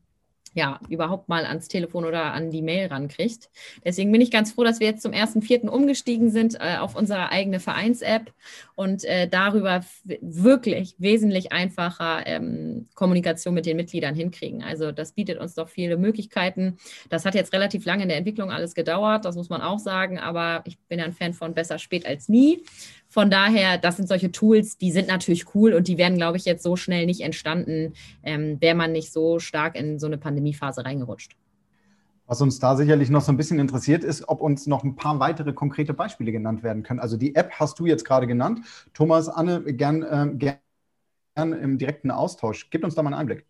[0.56, 3.50] ja, überhaupt mal ans Telefon oder an die Mail rankriegt.
[3.84, 5.68] Deswegen bin ich ganz froh, dass wir jetzt zum 1.4.
[5.68, 8.32] umgestiegen sind äh, auf unsere eigene Vereins-App
[8.76, 9.84] und äh, darüber
[10.22, 14.64] wirklich wesentlich einfacher ähm, Kommunikation mit den Mitgliedern hinkriegen.
[14.64, 16.78] Also das bietet uns doch viele Möglichkeiten.
[17.10, 20.20] Das hat jetzt relativ lange in der Entwicklung alles gedauert, das muss man auch sagen,
[20.20, 22.64] aber ich bin ein Fan von besser spät als nie.
[23.14, 26.46] Von daher, das sind solche Tools, die sind natürlich cool und die wären, glaube ich,
[26.46, 30.84] jetzt so schnell nicht entstanden, ähm, wäre man nicht so stark in so eine Pandemiephase
[30.84, 31.38] reingerutscht.
[32.26, 35.20] Was uns da sicherlich noch so ein bisschen interessiert ist, ob uns noch ein paar
[35.20, 37.00] weitere konkrete Beispiele genannt werden können.
[37.00, 38.62] Also die App hast du jetzt gerade genannt.
[38.96, 40.56] Thomas, Anne, gern, äh,
[41.36, 42.72] gern im direkten Austausch.
[42.72, 43.46] Gib uns da mal einen Einblick.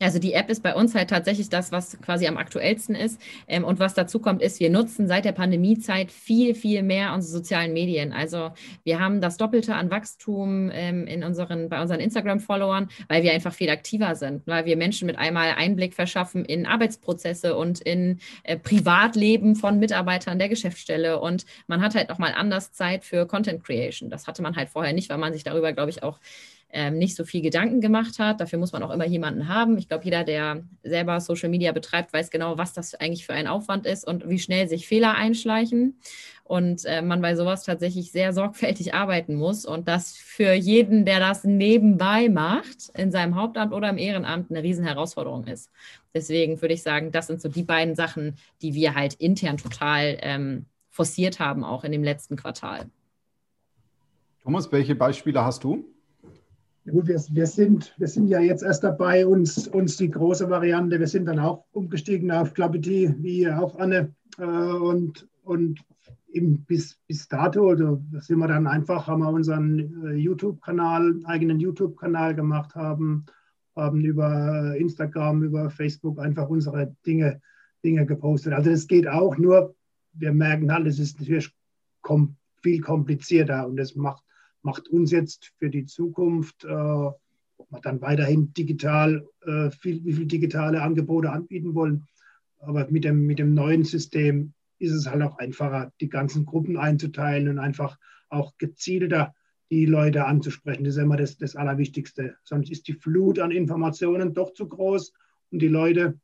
[0.00, 3.20] Also die App ist bei uns halt tatsächlich das, was quasi am aktuellsten ist.
[3.46, 7.32] Ähm, und was dazu kommt, ist, wir nutzen seit der Pandemiezeit viel, viel mehr unsere
[7.32, 8.12] sozialen Medien.
[8.12, 8.50] Also
[8.84, 13.52] wir haben das Doppelte an Wachstum ähm, in unseren, bei unseren Instagram-Followern, weil wir einfach
[13.52, 18.56] viel aktiver sind, weil wir Menschen mit einmal Einblick verschaffen in Arbeitsprozesse und in äh,
[18.56, 21.20] Privatleben von Mitarbeitern der Geschäftsstelle.
[21.20, 24.10] Und man hat halt nochmal anders Zeit für Content Creation.
[24.10, 26.18] Das hatte man halt vorher nicht, weil man sich darüber, glaube ich, auch
[26.72, 28.40] ähm, nicht so viel Gedanken gemacht hat.
[28.40, 29.76] Dafür muss man auch immer jemanden haben.
[29.76, 33.46] Ich glaube, jeder, der selber Social Media betreibt, weiß genau, was das eigentlich für ein
[33.46, 35.98] Aufwand ist und wie schnell sich Fehler einschleichen.
[36.44, 39.64] Und äh, man bei sowas tatsächlich sehr sorgfältig arbeiten muss.
[39.64, 44.62] Und das für jeden, der das nebenbei macht, in seinem Hauptamt oder im Ehrenamt, eine
[44.62, 45.70] Riesenherausforderung ist.
[46.14, 50.18] Deswegen würde ich sagen, das sind so die beiden Sachen, die wir halt intern total
[50.20, 52.86] ähm, forciert haben, auch in dem letzten Quartal.
[54.42, 55.91] Thomas, welche Beispiele hast du?
[56.90, 60.98] Gut, wir, wir, sind, wir sind ja jetzt erst dabei, uns, uns die große Variante,
[60.98, 64.12] wir sind dann auch umgestiegen auf Clarity, wie auch Anne.
[64.38, 65.84] Äh, und und
[66.28, 71.60] im, bis, bis dato oder sind wir dann einfach, haben wir unseren äh, YouTube-Kanal, eigenen
[71.60, 73.26] YouTube-Kanal gemacht, haben,
[73.76, 77.40] haben über Instagram, über Facebook einfach unsere Dinge,
[77.84, 78.54] Dinge gepostet.
[78.54, 79.74] Also es geht auch, nur
[80.14, 81.54] wir merken halt, es ist natürlich
[82.00, 84.22] kom viel komplizierter und es macht
[84.62, 90.12] macht uns jetzt für die Zukunft, äh, ob wir dann weiterhin digital, äh, viel, wie
[90.12, 92.06] viele digitale Angebote anbieten wollen.
[92.58, 96.76] Aber mit dem, mit dem neuen System ist es halt auch einfacher, die ganzen Gruppen
[96.76, 97.98] einzuteilen und einfach
[98.28, 99.34] auch gezielter
[99.70, 100.84] die Leute anzusprechen.
[100.84, 102.36] Das ist immer das, das Allerwichtigste.
[102.44, 105.12] Sonst ist die Flut an Informationen doch zu groß
[105.50, 106.20] und die Leute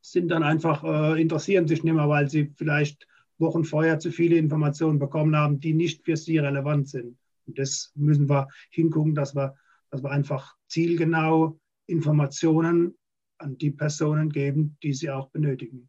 [0.00, 3.06] sind dann einfach, äh, interessieren sich nicht mehr, weil sie vielleicht
[3.38, 7.18] Wochen vorher zu viele Informationen bekommen haben, die nicht für sie relevant sind.
[7.46, 9.54] Und das müssen wir hingucken, dass wir,
[9.90, 12.96] dass wir einfach zielgenau Informationen
[13.38, 15.88] an die Personen geben, die sie auch benötigen.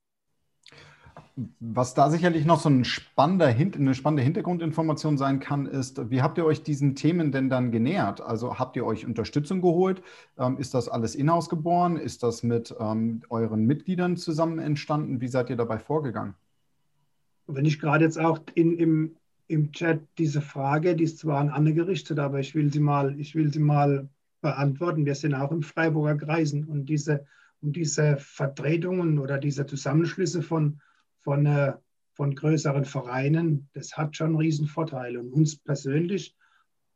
[1.59, 6.37] Was da sicherlich noch so ein spannender, eine spannende Hintergrundinformation sein kann, ist, wie habt
[6.37, 8.21] ihr euch diesen Themen denn dann genähert?
[8.21, 10.01] Also habt ihr euch Unterstützung geholt?
[10.37, 11.97] Ähm, ist das alles in-house geboren?
[11.97, 15.21] Ist das mit ähm, euren Mitgliedern zusammen entstanden?
[15.21, 16.35] Wie seid ihr dabei vorgegangen?
[17.47, 19.15] Wenn ich gerade jetzt auch in, im
[19.51, 23.19] im Chat diese Frage, die ist zwar an Anne gerichtet, aber ich will sie mal,
[23.19, 24.09] ich will sie mal
[24.41, 25.05] beantworten.
[25.05, 27.25] Wir sind auch im Freiburger Kreisen und diese,
[27.61, 30.79] und diese Vertretungen oder diese Zusammenschlüsse von,
[31.19, 31.73] von, äh,
[32.13, 35.19] von größeren Vereinen, das hat schon Riesenvorteile.
[35.19, 36.35] Und uns persönlich,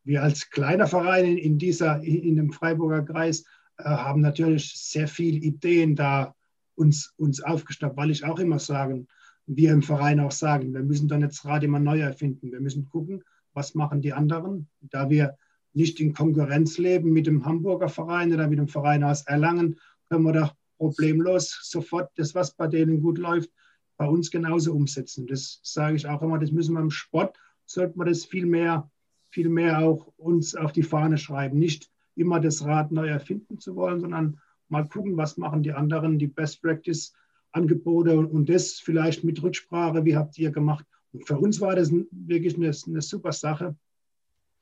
[0.03, 3.45] wir als kleiner Verein in, dieser, in dem Freiburger Kreis,
[3.77, 6.33] äh, haben natürlich sehr viele Ideen da
[6.75, 9.07] uns, uns aufgeschnappt, weil ich auch immer sagen,
[9.47, 12.51] wir im Verein auch sagen, wir müssen dann jetzt Rad immer neu erfinden.
[12.51, 14.67] Wir müssen gucken, was machen die anderen.
[14.81, 15.37] Da wir
[15.73, 19.79] nicht in Konkurrenz leben mit dem Hamburger Verein oder mit dem Verein aus Erlangen,
[20.09, 23.49] können wir doch problemlos sofort das, was bei denen gut läuft,
[23.97, 25.27] bei uns genauso umsetzen.
[25.27, 28.89] Das sage ich auch immer, das müssen wir im Sport, sollten wir das viel mehr,
[29.29, 31.59] viel mehr auch uns auf die Fahne schreiben.
[31.59, 36.19] Nicht immer das Rad neu erfinden zu wollen, sondern mal gucken, was machen die anderen,
[36.19, 37.13] die Best Practice
[37.55, 40.85] Angebote und das vielleicht mit Rücksprache, wie habt ihr gemacht?
[41.13, 43.75] Und für uns war das wirklich eine, eine super Sache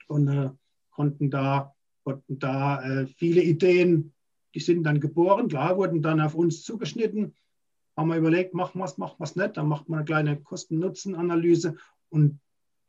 [0.07, 0.49] und äh,
[0.91, 4.13] konnten da, konnten da äh, viele Ideen,
[4.53, 7.33] die sind dann geboren, klar, wurden dann auf uns zugeschnitten,
[7.97, 10.37] haben wir überlegt, machen wir es, machen wir es nicht, dann macht man eine kleine
[10.37, 11.75] Kosten-Nutzen-Analyse
[12.09, 12.39] und,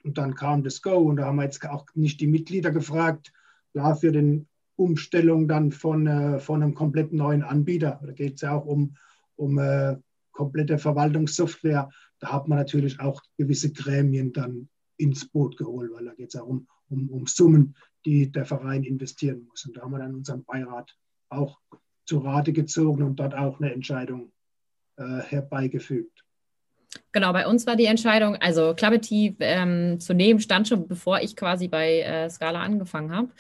[0.03, 3.33] und dann kam das Go und da haben wir jetzt auch nicht die Mitglieder gefragt,
[3.73, 8.01] klar, für den Umstellung dann von, äh, von einem komplett neuen Anbieter.
[8.05, 8.97] Da geht es ja auch um,
[9.37, 9.97] um äh,
[10.33, 11.90] komplette Verwaltungssoftware.
[12.20, 16.41] Da hat man natürlich auch gewisse Gremien dann ins Boot geholt, weil da geht es
[16.41, 19.64] auch um, um, um Summen, die der Verein investieren muss.
[19.66, 20.95] Und da haben wir dann unseren Beirat
[21.28, 21.61] auch
[22.07, 24.32] zu Rate gezogen und dort auch eine Entscheidung
[24.97, 26.24] äh, herbeigefügt.
[27.12, 31.37] Genau, bei uns war die Entscheidung, also Clarity ähm, zu nehmen, stand schon bevor ich
[31.37, 33.30] quasi bei äh, Scala angefangen habe.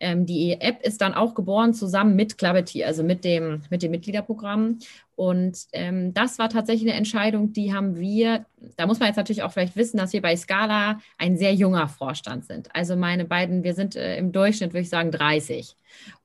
[0.00, 3.90] Ähm, die App ist dann auch geboren zusammen mit Clarity, also mit dem, mit dem
[3.90, 4.78] Mitgliederprogramm.
[5.16, 8.46] Und ähm, das war tatsächlich eine Entscheidung, die haben wir,
[8.76, 11.88] da muss man jetzt natürlich auch vielleicht wissen, dass wir bei Scala ein sehr junger
[11.88, 12.74] Vorstand sind.
[12.74, 15.76] Also meine beiden, wir sind äh, im Durchschnitt, würde ich sagen, 30.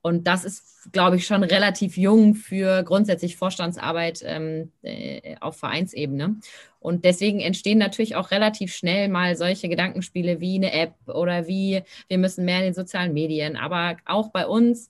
[0.02, 6.38] Und das ist, glaube ich, schon relativ jung für grundsätzlich Vorstandsarbeit ähm, äh, auf Vereinsebene.
[6.80, 11.84] Und deswegen entstehen natürlich auch relativ schnell mal solche Gedankenspiele wie eine App oder wie
[12.08, 13.56] wir müssen mehr in den sozialen Medien.
[13.56, 14.90] Aber auch bei uns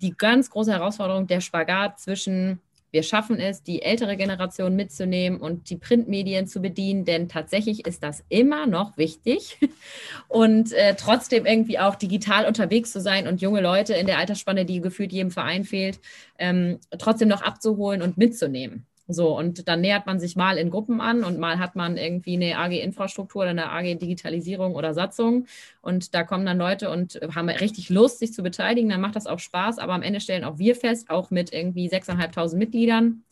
[0.00, 2.60] die ganz große Herausforderung der Spagat zwischen
[2.90, 8.02] wir schaffen es, die ältere Generation mitzunehmen und die Printmedien zu bedienen, denn tatsächlich ist
[8.02, 9.58] das immer noch wichtig
[10.28, 14.64] und äh, trotzdem irgendwie auch digital unterwegs zu sein und junge Leute in der Altersspanne,
[14.64, 16.00] die gefühlt jedem Verein fehlt,
[16.38, 18.87] ähm, trotzdem noch abzuholen und mitzunehmen.
[19.10, 22.34] So, und dann nähert man sich mal in Gruppen an und mal hat man irgendwie
[22.34, 25.46] eine AG-Infrastruktur oder eine AG-Digitalisierung oder Satzung.
[25.80, 28.90] Und da kommen dann Leute und haben richtig Lust, sich zu beteiligen.
[28.90, 29.78] Dann macht das auch Spaß.
[29.78, 33.24] Aber am Ende stellen auch wir fest, auch mit irgendwie 6.500 Mitgliedern,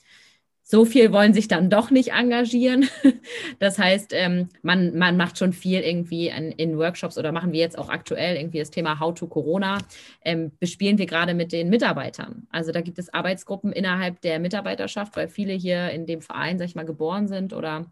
[0.69, 2.89] so viel wollen sich dann doch nicht engagieren.
[3.59, 7.79] Das heißt, ähm, man, man macht schon viel irgendwie in, Workshops oder machen wir jetzt
[7.79, 9.79] auch aktuell irgendwie das Thema How to Corona,
[10.25, 12.47] ähm, bespielen wir gerade mit den Mitarbeitern.
[12.51, 16.67] Also da gibt es Arbeitsgruppen innerhalb der Mitarbeiterschaft, weil viele hier in dem Verein, sag
[16.67, 17.87] ich mal, geboren sind oder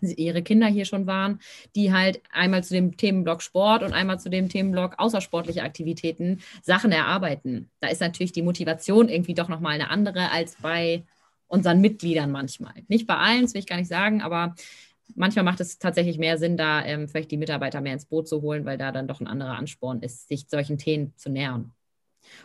[0.00, 1.38] ihre Kinder hier schon waren,
[1.76, 6.92] die halt einmal zu dem Themenblock Sport und einmal zu dem Themenblock außersportliche Aktivitäten Sachen
[6.92, 7.70] erarbeiten.
[7.80, 11.04] Da ist natürlich die Motivation irgendwie doch nochmal eine andere als bei
[11.54, 12.74] unseren Mitgliedern manchmal.
[12.88, 14.54] Nicht bei allen, das will ich gar nicht sagen, aber
[15.14, 18.42] manchmal macht es tatsächlich mehr Sinn, da ähm, vielleicht die Mitarbeiter mehr ins Boot zu
[18.42, 21.72] holen, weil da dann doch ein anderer Ansporn ist, sich solchen Themen zu nähern.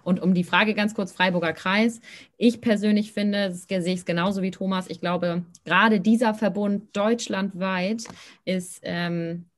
[0.04, 2.02] Und um die Frage ganz kurz, Freiburger Kreis.
[2.38, 4.90] Ich persönlich finde, das sehe ich es genauso wie Thomas.
[4.90, 8.04] Ich glaube, gerade dieser Verbund deutschlandweit
[8.46, 9.49] ist ähm,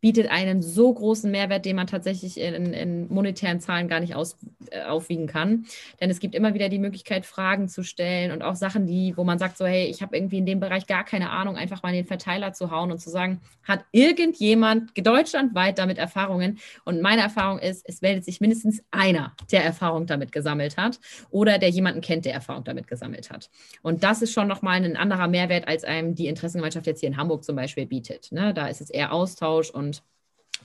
[0.00, 4.36] bietet einen so großen Mehrwert, den man tatsächlich in, in monetären Zahlen gar nicht aus,
[4.70, 5.66] äh, aufwiegen kann.
[6.00, 9.24] Denn es gibt immer wieder die Möglichkeit, Fragen zu stellen und auch Sachen, die, wo
[9.24, 11.90] man sagt, so, hey, ich habe irgendwie in dem Bereich gar keine Ahnung, einfach mal
[11.90, 16.58] in den Verteiler zu hauen und zu sagen, hat irgendjemand deutschlandweit damit Erfahrungen?
[16.84, 21.58] Und meine Erfahrung ist, es meldet sich mindestens einer, der Erfahrung damit gesammelt hat oder
[21.58, 23.50] der jemanden kennt, der Erfahrung damit gesammelt hat.
[23.82, 27.16] Und das ist schon nochmal ein anderer Mehrwert, als einem die Interessengemeinschaft jetzt hier in
[27.16, 28.30] Hamburg zum Beispiel bietet.
[28.32, 28.54] Ne?
[28.54, 29.87] Da ist es eher Austausch und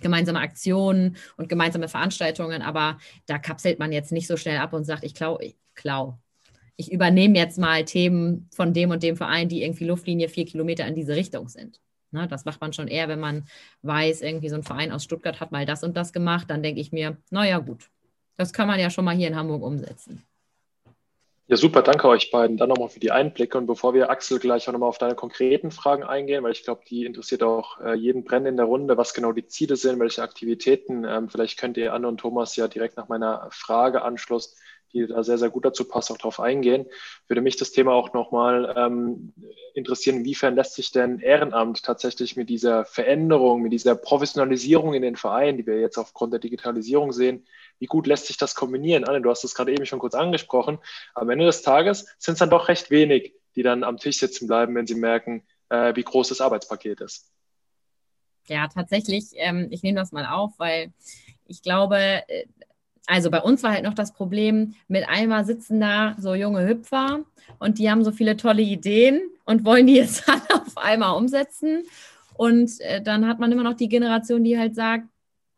[0.01, 4.83] gemeinsame Aktionen und gemeinsame Veranstaltungen, aber da kapselt man jetzt nicht so schnell ab und
[4.85, 6.19] sagt, ich klau, ich klau.
[6.75, 10.87] Ich übernehme jetzt mal Themen von dem und dem Verein, die irgendwie Luftlinie vier Kilometer
[10.87, 11.79] in diese Richtung sind.
[12.11, 13.45] Ne, das macht man schon eher, wenn man
[13.81, 16.79] weiß, irgendwie so ein Verein aus Stuttgart hat mal das und das gemacht, dann denke
[16.79, 17.89] ich mir, naja gut,
[18.37, 20.23] das kann man ja schon mal hier in Hamburg umsetzen.
[21.47, 22.55] Ja, super, danke euch beiden.
[22.57, 23.57] Dann nochmal für die Einblicke.
[23.57, 26.83] Und bevor wir, Axel, gleich auch nochmal auf deine konkreten Fragen eingehen, weil ich glaube,
[26.89, 30.23] die interessiert auch äh, jeden Brennen in der Runde, was genau die Ziele sind, welche
[30.23, 31.03] Aktivitäten.
[31.03, 34.55] Ähm, vielleicht könnt ihr Anne und Thomas ja direkt nach meiner Frage Anschluss,
[34.93, 36.85] die da sehr, sehr gut dazu passt, auch darauf eingehen.
[37.27, 39.33] Würde mich das Thema auch nochmal ähm,
[39.73, 45.17] interessieren, inwiefern lässt sich denn Ehrenamt tatsächlich mit dieser Veränderung, mit dieser Professionalisierung in den
[45.17, 47.45] Vereinen, die wir jetzt aufgrund der Digitalisierung sehen,
[47.79, 49.03] wie gut lässt sich das kombinieren?
[49.03, 50.79] Anne, du hast es gerade eben schon kurz angesprochen.
[51.15, 54.47] Am Ende des Tages sind es dann doch recht wenig, die dann am Tisch sitzen
[54.47, 57.29] bleiben, wenn sie merken, äh, wie groß das Arbeitspaket ist.
[58.47, 59.25] Ja, tatsächlich.
[59.35, 60.91] Ähm, ich nehme das mal auf, weil
[61.45, 62.45] ich glaube, äh,
[63.05, 67.25] also bei uns war halt noch das Problem, mit einmal sitzen da so junge Hüpfer
[67.59, 71.83] und die haben so viele tolle Ideen und wollen die jetzt alle auf einmal umsetzen.
[72.35, 75.07] Und äh, dann hat man immer noch die Generation, die halt sagt,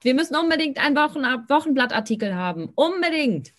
[0.06, 2.70] wir müssen unbedingt einen Wochen Wochenblattartikel haben.
[2.76, 3.52] Unbedingt.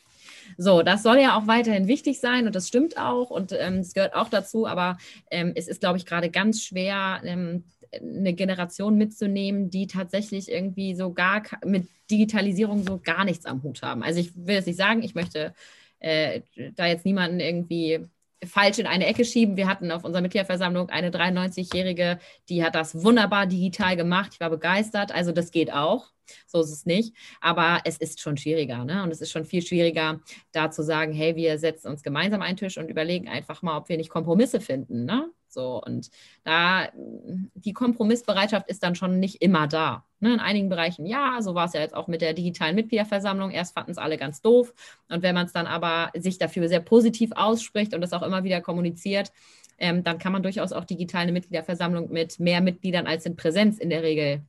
[0.57, 3.85] So, das soll ja auch weiterhin wichtig sein und das stimmt auch und es ähm,
[3.93, 4.97] gehört auch dazu, aber
[5.31, 7.65] ähm, es ist, glaube ich, gerade ganz schwer, ähm,
[8.01, 13.83] eine Generation mitzunehmen, die tatsächlich irgendwie so gar mit Digitalisierung so gar nichts am Hut
[13.83, 14.03] haben.
[14.03, 15.53] Also ich will es nicht sagen, ich möchte
[15.99, 16.43] äh,
[16.75, 18.07] da jetzt niemanden irgendwie
[18.45, 19.57] falsch in eine Ecke schieben.
[19.57, 22.19] Wir hatten auf unserer Mitgliederversammlung eine 93-Jährige,
[22.49, 24.33] die hat das wunderbar digital gemacht.
[24.35, 25.13] Ich war begeistert.
[25.13, 26.13] Also das geht auch.
[26.47, 27.15] So ist es nicht.
[27.41, 28.85] Aber es ist schon schwieriger.
[28.85, 29.03] Ne?
[29.03, 30.21] Und es ist schon viel schwieriger,
[30.53, 33.89] da zu sagen, hey, wir setzen uns gemeinsam einen Tisch und überlegen einfach mal, ob
[33.89, 35.05] wir nicht Kompromisse finden.
[35.05, 35.31] Ne?
[35.49, 36.11] So, und
[36.45, 40.05] da die Kompromissbereitschaft ist dann schon nicht immer da.
[40.21, 40.35] Ne?
[40.35, 43.51] In einigen Bereichen ja, so war es ja jetzt auch mit der digitalen Mitgliederversammlung.
[43.51, 44.75] Erst fanden es alle ganz doof.
[45.09, 48.45] Und wenn man es dann aber sich dafür sehr positiv ausspricht und das auch immer
[48.45, 49.33] wieder kommuniziert,
[49.79, 53.79] ähm, dann kann man durchaus auch digital eine Mitgliederversammlung mit mehr Mitgliedern als in Präsenz
[53.79, 54.43] in der Regel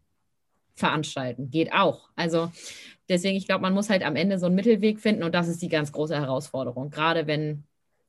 [0.77, 1.49] veranstalten.
[1.49, 2.09] Geht auch.
[2.15, 2.51] Also
[3.09, 5.61] deswegen, ich glaube, man muss halt am Ende so einen Mittelweg finden und das ist
[5.61, 6.89] die ganz große Herausforderung.
[6.89, 7.63] Gerade wenn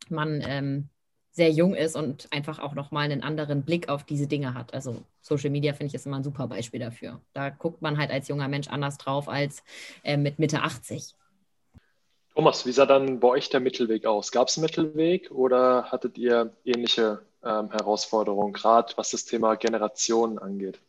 [0.09, 0.89] man ähm,
[1.31, 4.75] sehr jung ist und einfach auch nochmal einen anderen Blick auf diese Dinge hat.
[4.75, 7.21] Also Social Media finde ich ist immer ein super Beispiel dafür.
[7.33, 9.63] Da guckt man halt als junger Mensch anders drauf als
[10.03, 11.15] äh, mit Mitte 80.
[12.35, 14.31] Thomas, wie sah dann bei euch der Mittelweg aus?
[14.31, 20.39] Gab es einen Mittelweg oder hattet ihr ähnliche ähm, Herausforderungen, gerade was das Thema Generationen
[20.39, 20.81] angeht?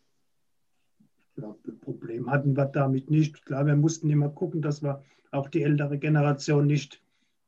[1.44, 3.46] Ein Problem hatten wir damit nicht.
[3.46, 7.02] Klar, wir mussten immer gucken, dass wir auch die ältere Generation nicht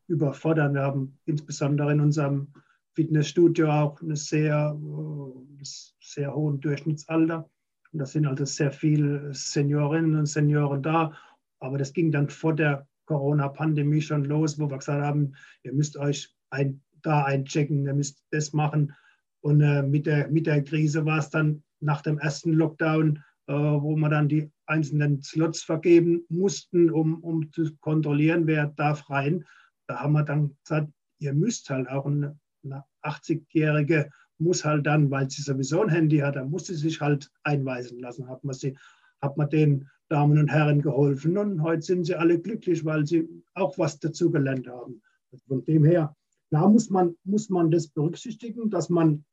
[0.07, 0.73] überfordern.
[0.73, 2.47] Wir haben insbesondere in unserem
[2.93, 5.63] Fitnessstudio auch eine sehr, äh,
[5.99, 7.49] sehr hohen Durchschnittsalter.
[7.91, 11.13] Und da sind also sehr viele Seniorinnen und Senioren da.
[11.59, 15.33] Aber das ging dann vor der Corona-Pandemie schon los, wo wir gesagt haben,
[15.63, 18.93] ihr müsst euch ein, da einchecken, ihr müsst das machen.
[19.41, 23.95] Und äh, mit, der, mit der Krise war es dann nach dem ersten Lockdown, wo
[23.95, 29.45] wir dann die einzelnen Slots vergeben mussten, um, um zu kontrollieren, wer darf rein.
[29.87, 34.09] Da haben wir dann gesagt, ihr müsst halt auch eine, eine 80-Jährige
[34.41, 37.99] muss halt dann, weil sie sowieso ein Handy hat, dann muss sie sich halt einweisen
[37.99, 38.27] lassen.
[38.27, 38.75] Hat man, sie,
[39.21, 43.29] hat man den Damen und Herren geholfen und heute sind sie alle glücklich, weil sie
[43.53, 45.01] auch was dazugelernt haben.
[45.47, 46.15] Von dem her,
[46.49, 49.23] da muss man, muss man das berücksichtigen, dass man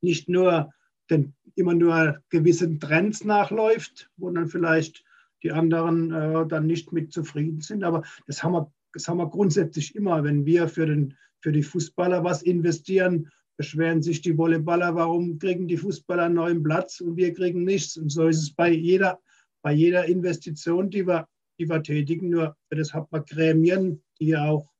[0.00, 0.70] nicht nur
[1.10, 5.04] den, immer nur gewissen Trends nachläuft, wo dann vielleicht
[5.42, 7.84] die anderen äh, dann nicht mit zufrieden sind.
[7.84, 11.62] Aber das haben, wir, das haben wir grundsätzlich immer, wenn wir für, den, für die
[11.62, 17.16] Fußballer was investieren, beschweren sich die Volleyballer, warum kriegen die Fußballer einen neuen Platz und
[17.16, 17.96] wir kriegen nichts.
[17.96, 19.18] Und so ist es bei jeder
[19.66, 21.26] bei jeder Investition, die wir,
[21.58, 22.28] die wir tätigen.
[22.30, 24.72] Nur das hat man Gremien, die ja auch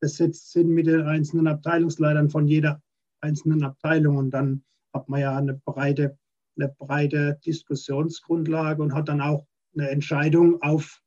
[0.00, 2.80] besetzt sind mit den einzelnen Abteilungsleitern von jeder
[3.20, 4.16] einzelnen Abteilung.
[4.16, 6.16] Und dann hat man ja eine breite,
[6.56, 11.02] eine breite Diskussionsgrundlage und hat dann auch eine Entscheidung auf,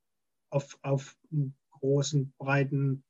[0.50, 3.04] auf, auf einen großen, breiten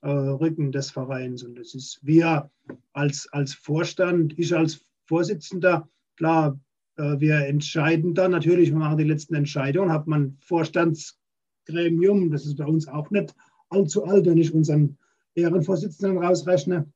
[0.00, 1.42] äh, Rücken des Vereins.
[1.42, 2.50] Und das ist wir
[2.92, 6.58] als, als Vorstand, ich als Vorsitzender, klar,
[6.96, 12.56] äh, wir entscheiden dann natürlich, wir machen die letzten Entscheidungen, hat man Vorstandsgremium, das ist
[12.56, 13.34] bei uns auch nicht
[13.68, 14.98] allzu alt, wenn ich unseren
[15.34, 16.90] Ehrenvorsitzenden rausrechne.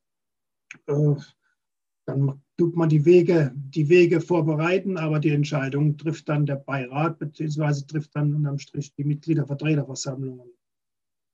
[0.86, 1.14] Äh,
[2.06, 7.18] dann tut man die Wege, die Wege vorbereiten, aber die Entscheidung trifft dann der Beirat,
[7.18, 10.50] beziehungsweise trifft dann unterm Strich die Mitgliedervertreterversammlungen.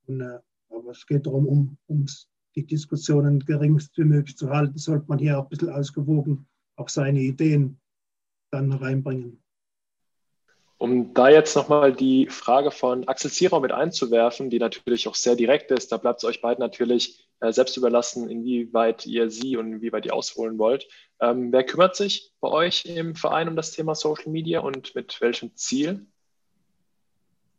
[0.07, 0.39] Und, äh,
[0.71, 2.07] aber es geht darum, um, um
[2.57, 6.47] die Diskussionen geringst wie möglich zu halten, sollte man hier auch ein bisschen ausgewogen
[6.77, 7.81] auch seine Ideen
[8.51, 9.43] dann reinbringen.
[10.79, 15.37] Um da jetzt nochmal die Frage von Axel Zierau mit einzuwerfen, die natürlich auch sehr
[15.37, 19.73] direkt ist, da bleibt es euch beiden natürlich äh, selbst überlassen, inwieweit ihr sie und
[19.73, 20.87] inwieweit ihr ausholen wollt.
[21.21, 25.21] Ähm, wer kümmert sich bei euch im Verein um das Thema Social Media und mit
[25.21, 26.07] welchem Ziel?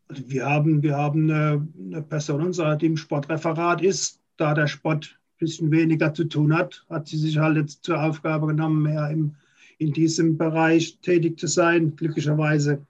[0.08, 4.20] Also wir haben, wir haben eine, eine Person, die im Sportreferat ist.
[4.38, 8.02] Da der Sport ein bisschen weniger zu tun hat, hat sie sich halt jetzt zur
[8.02, 9.36] Aufgabe genommen, mehr im
[9.84, 11.96] in diesem Bereich tätig zu sein.
[11.96, 12.86] Glücklicherweise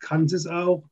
[0.00, 0.88] kann sie es auch.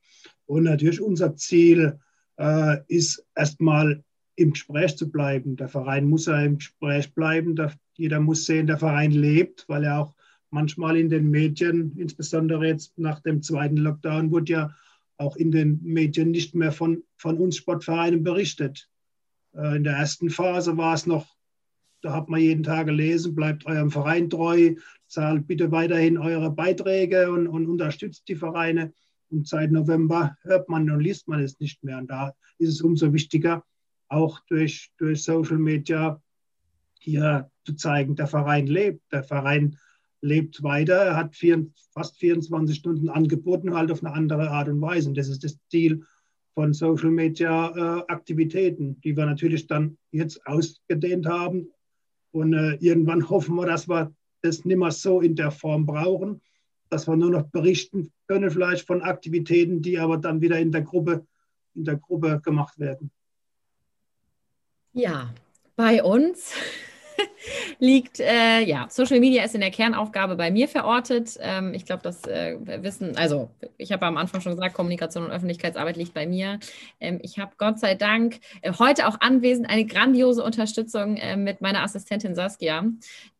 [0.47, 1.99] Und natürlich unser Ziel
[2.39, 4.05] äh, ist erstmal
[4.43, 5.57] im Gespräch zu bleiben.
[5.57, 7.57] Der Verein muss ja im Gespräch bleiben.
[7.57, 10.15] Der, jeder muss sehen, der Verein lebt, weil er auch
[10.51, 14.75] manchmal in den Medien, insbesondere jetzt nach dem zweiten Lockdown, wurde ja
[15.17, 18.89] auch in den Medien nicht mehr von, von uns Sportvereinen berichtet.
[19.55, 21.27] Äh, in der ersten Phase war es noch
[22.03, 24.75] da hat man jeden Tag gelesen, bleibt eurem Verein treu,
[25.07, 28.93] zahlt bitte weiterhin eure Beiträge und, und unterstützt die Vereine.
[29.31, 31.99] Und seit November hört man und liest man es nicht mehr.
[31.99, 33.65] Und da ist es umso wichtiger,
[34.13, 36.21] auch durch, durch Social Media
[36.99, 39.01] hier zu zeigen, der Verein lebt.
[39.13, 39.79] Der Verein
[40.21, 44.81] lebt weiter, er hat vier, fast 24 Stunden angeboten, halt auf eine andere Art und
[44.81, 45.09] Weise.
[45.09, 46.05] Und das ist das Ziel
[46.55, 51.69] von Social Media äh, Aktivitäten, die wir natürlich dann jetzt ausgedehnt haben
[52.31, 56.41] und äh, irgendwann hoffen wir, dass wir das nicht mehr so in der Form brauchen,
[56.91, 60.83] dass wir nur noch berichten können, vielleicht von Aktivitäten, die aber dann wieder in der
[60.83, 61.27] Gruppe,
[61.75, 63.11] in der Gruppe gemacht werden.
[64.93, 65.31] Ja,
[65.75, 66.53] bei uns
[67.79, 71.39] liegt, äh, ja, Social Media ist in der Kernaufgabe bei mir verortet.
[71.41, 75.31] Ähm, ich glaube, das äh, Wissen, also ich habe am Anfang schon gesagt, Kommunikation und
[75.31, 76.59] Öffentlichkeitsarbeit liegt bei mir.
[77.01, 81.63] Ähm, ich habe Gott sei Dank äh, heute auch anwesend eine grandiose Unterstützung äh, mit
[81.63, 82.85] meiner Assistentin Saskia,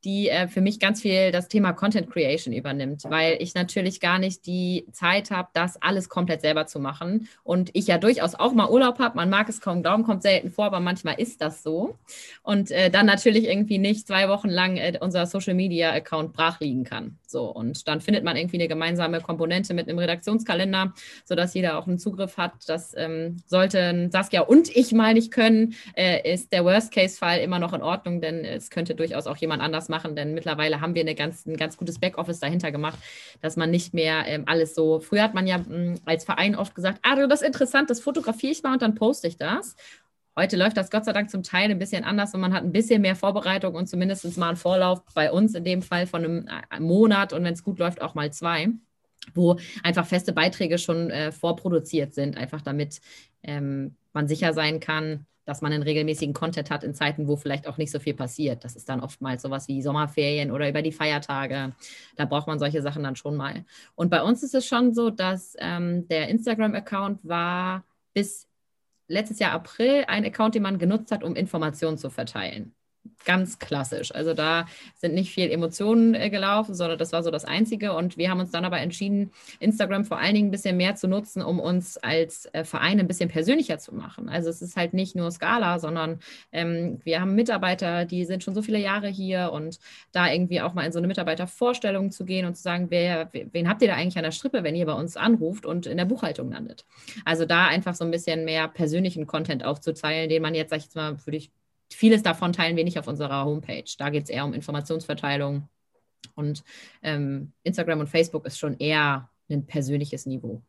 [0.05, 4.19] die äh, für mich ganz viel das Thema Content Creation übernimmt, weil ich natürlich gar
[4.19, 7.29] nicht die Zeit habe, das alles komplett selber zu machen.
[7.45, 9.17] Und ich ja durchaus auch mal Urlaub habe.
[9.17, 11.97] Man mag es kaum glauben, kommt selten vor, aber manchmal ist das so.
[12.43, 16.61] Und äh, dann natürlich irgendwie nicht zwei Wochen lang äh, unser Social Media Account brach
[16.61, 17.19] liegen kann.
[17.27, 20.93] So, und dann findet man irgendwie eine gemeinsame Komponente mit einem Redaktionskalender,
[21.25, 22.53] sodass jeder auch einen Zugriff hat.
[22.67, 27.73] Das ähm, sollten Saskia und ich mal nicht können, äh, ist der Worst-Case-Fall immer noch
[27.73, 31.15] in Ordnung, denn es könnte durchaus auch jemand anders machen, denn mittlerweile haben wir eine
[31.15, 32.99] ganz, ein ganz gutes Backoffice dahinter gemacht,
[33.41, 34.99] dass man nicht mehr ähm, alles so.
[34.99, 38.01] Früher hat man ja mh, hm, als Verein oft gesagt, ah, das ist interessant, das
[38.01, 39.77] fotografiere ich mal und dann poste ich das.
[40.35, 42.73] Heute läuft das Gott sei Dank zum Teil ein bisschen anders und man hat ein
[42.73, 46.49] bisschen mehr Vorbereitung und zumindest mal einen Vorlauf bei uns in dem Fall von einem
[46.49, 48.69] äh, Monat und wenn es gut läuft auch mal zwei,
[49.35, 53.01] wo einfach feste Beiträge schon äh, vorproduziert sind, einfach damit
[53.43, 57.67] ähm, man sicher sein kann, dass man einen regelmäßigen Content hat in Zeiten, wo vielleicht
[57.67, 58.65] auch nicht so viel passiert.
[58.65, 61.73] Das ist dann oftmals sowas wie Sommerferien oder über die Feiertage.
[62.17, 63.65] Da braucht man solche Sachen dann schon mal.
[63.95, 67.85] Und bei uns ist es schon so, dass ähm, der Instagram-Account war
[68.15, 68.47] bis
[69.09, 72.73] letztes Jahr April ein Account, den man genutzt hat, um Informationen zu verteilen
[73.25, 74.15] ganz klassisch.
[74.15, 77.95] Also da sind nicht viel Emotionen äh, gelaufen, sondern das war so das Einzige.
[77.95, 81.09] Und wir haben uns dann aber entschieden, Instagram vor allen Dingen ein bisschen mehr zu
[81.09, 84.29] nutzen, um uns als äh, Verein ein bisschen persönlicher zu machen.
[84.29, 86.21] Also es ist halt nicht nur Skala, sondern
[86.53, 89.79] ähm, wir haben Mitarbeiter, die sind schon so viele Jahre hier und
[90.13, 93.69] da irgendwie auch mal in so eine Mitarbeitervorstellung zu gehen und zu sagen, wer, wen
[93.69, 96.05] habt ihr da eigentlich an der Strippe, wenn ihr bei uns anruft und in der
[96.05, 96.85] Buchhaltung landet.
[97.25, 100.85] Also da einfach so ein bisschen mehr persönlichen Content aufzuzeigen, den man jetzt, sag ich
[100.85, 101.51] jetzt mal, würde ich
[101.95, 103.85] vieles davon teilen wir nicht auf unserer Homepage.
[103.99, 105.69] Da geht es eher um Informationsverteilung.
[106.35, 106.63] Und
[107.03, 110.63] ähm, Instagram und Facebook ist schon eher ein persönliches Niveau.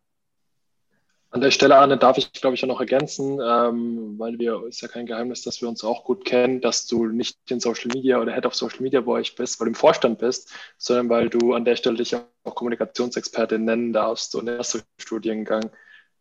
[1.34, 4.82] An der Stelle, Anne, darf ich, glaube ich, auch noch ergänzen, ähm, weil wir, ist
[4.82, 8.22] ja kein Geheimnis, dass wir uns auch gut kennen, dass du nicht in Social Media
[8.22, 11.30] oder Head of Social Media bei euch bist, weil du im Vorstand bist, sondern weil
[11.30, 15.72] du an der Stelle dich auch Kommunikationsexpertin nennen darfst und erster Studiengang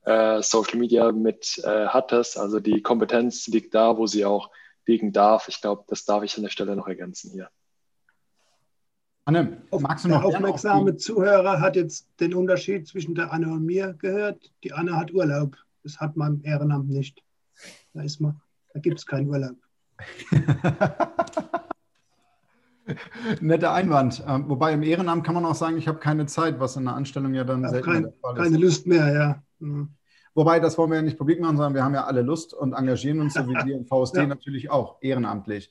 [0.07, 2.39] äh, Social Media mit äh, hattest.
[2.39, 4.51] Also die Kompetenz liegt da, wo sie auch
[4.87, 5.49] liegen darf.
[5.49, 7.51] Ich glaube, das darf ich an der Stelle noch ergänzen hier.
[9.25, 13.65] Anne, magst du noch der aufmerksame Zuhörer hat jetzt den Unterschied zwischen der Anne und
[13.65, 14.51] mir gehört.
[14.65, 15.57] Die Anne hat Urlaub.
[15.85, 17.23] Das hat man im Ehrenamt nicht.
[17.95, 18.41] Da ist man,
[18.73, 19.57] da gibt es keinen Urlaub.
[23.41, 24.25] Netter Einwand.
[24.27, 26.95] Ähm, wobei im Ehrenamt kann man auch sagen, ich habe keine Zeit, was in der
[26.95, 29.43] Anstellung ja dann selten kein, Keine Lust mehr, ja.
[29.61, 29.91] Mhm.
[30.35, 32.73] Wobei, das wollen wir ja nicht publik machen, sondern wir haben ja alle Lust und
[32.73, 34.27] engagieren uns, so wie wir im VSD ja.
[34.27, 35.71] natürlich auch, ehrenamtlich.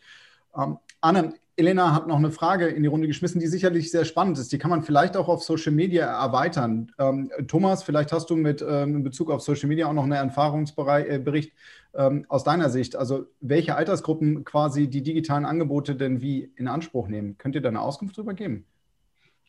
[0.55, 4.37] Ähm, Anne, Elena hat noch eine Frage in die Runde geschmissen, die sicherlich sehr spannend
[4.39, 4.51] ist.
[4.51, 6.91] Die kann man vielleicht auch auf Social Media erweitern.
[6.97, 10.13] Ähm, Thomas, vielleicht hast du mit ähm, in Bezug auf Social Media auch noch einen
[10.13, 11.51] Erfahrungsbericht
[11.93, 12.95] äh, ähm, aus deiner Sicht.
[12.95, 17.37] Also welche Altersgruppen quasi die digitalen Angebote denn wie in Anspruch nehmen?
[17.37, 18.65] Könnt ihr da eine Auskunft darüber geben?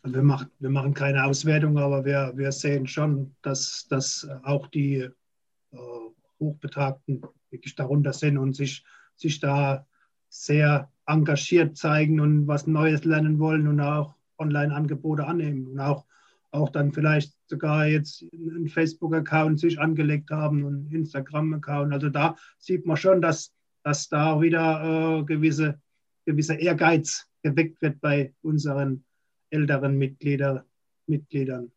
[0.05, 4.96] Wir, machen, wir machen keine Auswertung, aber wir, wir sehen schon, dass, dass auch die
[4.96, 5.76] äh,
[6.40, 8.84] Hochbetagten wirklich darunter sind und sich,
[9.14, 9.86] sich da
[10.28, 16.05] sehr engagiert zeigen und was Neues lernen wollen und auch Online-Angebote annehmen und auch,
[16.50, 21.92] auch dann vielleicht sogar jetzt einen Facebook-Account sich angelegt haben und einen Instagram-Account.
[21.92, 23.53] Also da sieht man schon, dass,
[23.84, 25.80] dass da wieder äh, gewisse,
[26.24, 29.05] gewisse Ehrgeiz geweckt wird bei unseren
[29.53, 30.64] älteren Mitglieder,
[31.07, 31.70] Mitgliedern.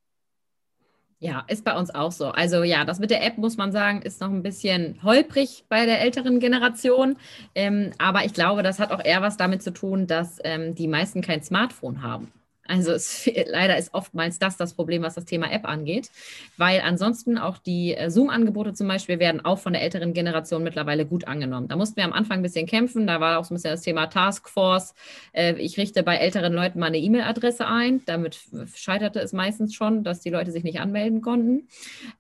[1.19, 2.27] Ja, ist bei uns auch so.
[2.27, 5.85] Also ja, das mit der App, muss man sagen, ist noch ein bisschen holprig bei
[5.85, 7.17] der älteren Generation.
[7.55, 10.87] Ähm, aber ich glaube, das hat auch eher was damit zu tun, dass ähm, die
[10.87, 12.31] meisten kein Smartphone haben.
[12.67, 16.09] Also es, leider ist oftmals das das Problem, was das Thema App angeht,
[16.57, 21.05] weil ansonsten auch die äh, Zoom-Angebote zum Beispiel werden auch von der älteren Generation mittlerweile
[21.05, 21.67] gut angenommen.
[21.67, 23.81] Da mussten wir am Anfang ein bisschen kämpfen, da war auch so ein bisschen das
[23.81, 24.95] Thema Taskforce.
[25.33, 28.39] Äh, ich richte bei älteren Leuten mal eine E-Mail-Adresse ein, damit
[28.73, 31.67] scheiterte es meistens schon, dass die Leute sich nicht anmelden konnten.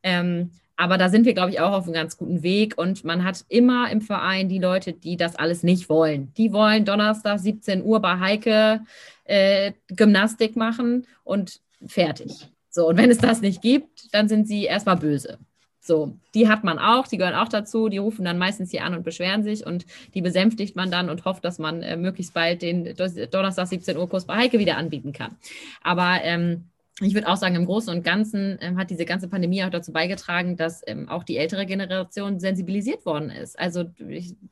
[0.03, 2.77] Ähm, aber da sind wir, glaube ich, auch auf einem ganz guten Weg.
[2.77, 6.33] Und man hat immer im Verein die Leute, die das alles nicht wollen.
[6.37, 8.81] Die wollen Donnerstag 17 Uhr bei Heike
[9.25, 12.47] äh, Gymnastik machen und fertig.
[12.69, 15.39] So, und wenn es das nicht gibt, dann sind sie erstmal böse.
[15.79, 18.95] So, die hat man auch, die gehören auch dazu, die rufen dann meistens hier an
[18.95, 22.63] und beschweren sich und die besänftigt man dann und hofft, dass man äh, möglichst bald
[22.63, 25.37] den Donnerstag 17 Uhr Kurs bei Heike wieder anbieten kann.
[25.83, 26.65] Aber ähm,
[27.01, 29.91] ich würde auch sagen, im Großen und Ganzen ähm, hat diese ganze Pandemie auch dazu
[29.91, 33.59] beigetragen, dass ähm, auch die ältere Generation sensibilisiert worden ist.
[33.59, 33.85] Also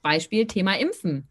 [0.01, 1.27] Beispiel Thema Impfen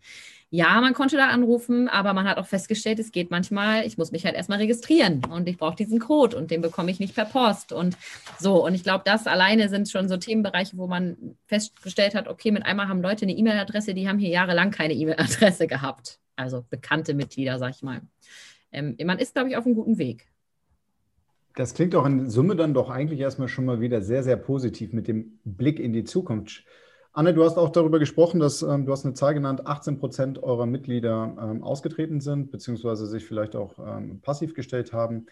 [0.54, 4.12] ja, man konnte da anrufen, aber man hat auch festgestellt, es geht manchmal, ich muss
[4.12, 7.24] mich halt erstmal registrieren und ich brauche diesen Code und den bekomme ich nicht per
[7.24, 7.96] Post und
[8.38, 8.62] so.
[8.62, 12.66] Und ich glaube, das alleine sind schon so Themenbereiche, wo man festgestellt hat, okay, mit
[12.66, 16.18] einmal haben Leute eine E-Mail-Adresse, die haben hier jahrelang keine E-Mail-Adresse gehabt.
[16.36, 18.02] Also bekannte Mitglieder, sag ich mal.
[18.72, 20.26] Ähm, man ist, glaube ich, auf einem guten Weg.
[21.56, 24.92] Das klingt auch in Summe dann doch eigentlich erstmal schon mal wieder sehr, sehr positiv
[24.92, 26.62] mit dem Blick in die Zukunft.
[27.14, 30.42] Anne, du hast auch darüber gesprochen, dass ähm, du hast eine Zahl genannt, 18 Prozent
[30.42, 35.26] eurer Mitglieder ähm, ausgetreten sind, beziehungsweise sich vielleicht auch ähm, passiv gestellt haben.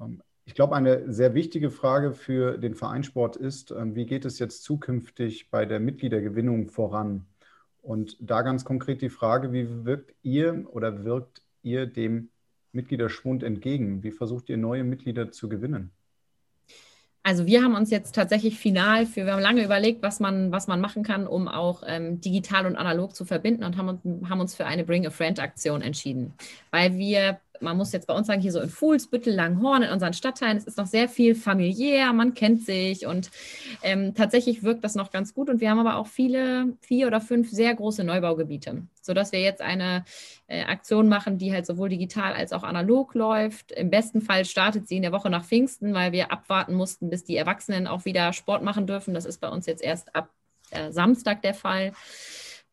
[0.00, 4.40] Ähm, ich glaube, eine sehr wichtige Frage für den Vereinssport ist, ähm, wie geht es
[4.40, 7.26] jetzt zukünftig bei der Mitgliedergewinnung voran?
[7.80, 12.30] Und da ganz konkret die Frage, wie wirkt ihr oder wirkt ihr dem
[12.72, 14.02] Mitgliederschwund entgegen?
[14.02, 15.92] Wie versucht ihr neue Mitglieder zu gewinnen?
[17.22, 20.68] Also wir haben uns jetzt tatsächlich final für, wir haben lange überlegt, was man, was
[20.68, 24.54] man machen kann, um auch ähm, digital und analog zu verbinden und haben, haben uns
[24.54, 26.32] für eine Bring a Friend Aktion entschieden,
[26.70, 30.12] weil wir man muss jetzt bei uns sagen, hier so in Fuhlsbüttel, Langhorn, in unseren
[30.12, 33.30] Stadtteilen, es ist noch sehr viel familiär, man kennt sich und
[33.82, 35.50] ähm, tatsächlich wirkt das noch ganz gut.
[35.50, 39.62] Und wir haben aber auch viele, vier oder fünf sehr große Neubaugebiete, sodass wir jetzt
[39.62, 40.04] eine
[40.46, 43.72] äh, Aktion machen, die halt sowohl digital als auch analog läuft.
[43.72, 47.24] Im besten Fall startet sie in der Woche nach Pfingsten, weil wir abwarten mussten, bis
[47.24, 49.14] die Erwachsenen auch wieder Sport machen dürfen.
[49.14, 50.30] Das ist bei uns jetzt erst ab
[50.70, 51.92] äh, Samstag der Fall.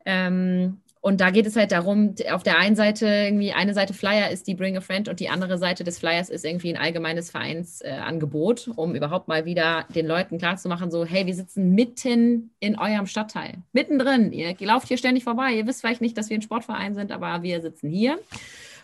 [0.06, 4.30] Ähm, und da geht es halt darum, auf der einen Seite irgendwie, eine Seite Flyer
[4.30, 7.32] ist die Bring a Friend und die andere Seite des Flyers ist irgendwie ein allgemeines
[7.32, 12.78] Vereinsangebot, äh, um überhaupt mal wieder den Leuten klarzumachen, so, hey, wir sitzen mitten in
[12.78, 14.34] eurem Stadtteil, mittendrin.
[14.34, 15.54] Ihr lauft hier ständig vorbei.
[15.54, 18.20] Ihr wisst vielleicht nicht, dass wir ein Sportverein sind, aber wir sitzen hier.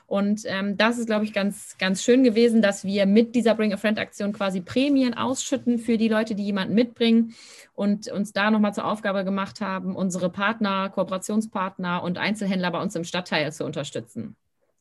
[0.06, 3.74] Und ähm, das ist, glaube ich, ganz, ganz schön gewesen, dass wir mit dieser Bring
[3.74, 7.34] a Friend Aktion quasi Prämien ausschütten für die Leute, die jemanden mitbringen
[7.74, 12.95] und uns da nochmal zur Aufgabe gemacht haben, unsere Partner, Kooperationspartner und Einzelhändler bei uns
[12.95, 14.36] im Stadtteil zu unterstützen.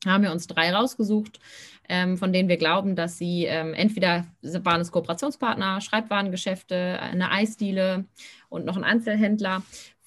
[0.05, 1.39] Haben wir uns drei rausgesucht,
[1.87, 8.05] ähm, von denen wir glauben, dass sie ähm, entweder waren es Kooperationspartner, Schreibwarengeschäfte, eine Eisdiele
[8.49, 9.63] und noch ein Einzelhändler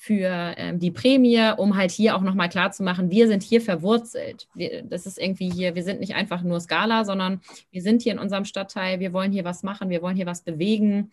[0.06, 3.60] für ähm, die Prämie, um halt hier auch nochmal klar zu machen, wir sind hier
[3.60, 4.46] verwurzelt.
[4.54, 7.40] Wir, das ist irgendwie hier, wir sind nicht einfach nur Skala, sondern
[7.72, 10.42] wir sind hier in unserem Stadtteil, wir wollen hier was machen, wir wollen hier was
[10.42, 11.10] bewegen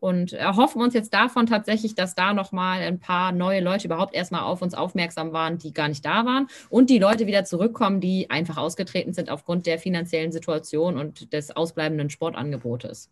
[0.00, 4.42] und erhoffen uns jetzt davon tatsächlich, dass da nochmal ein paar neue Leute überhaupt erstmal
[4.42, 8.28] auf uns aufmerksam waren, die gar nicht da waren und die Leute wieder zurückkommen, die
[8.28, 13.08] einfach ausgetreten sind aufgrund der finanziellen Situation und des ausbleibenden Sportangebotes.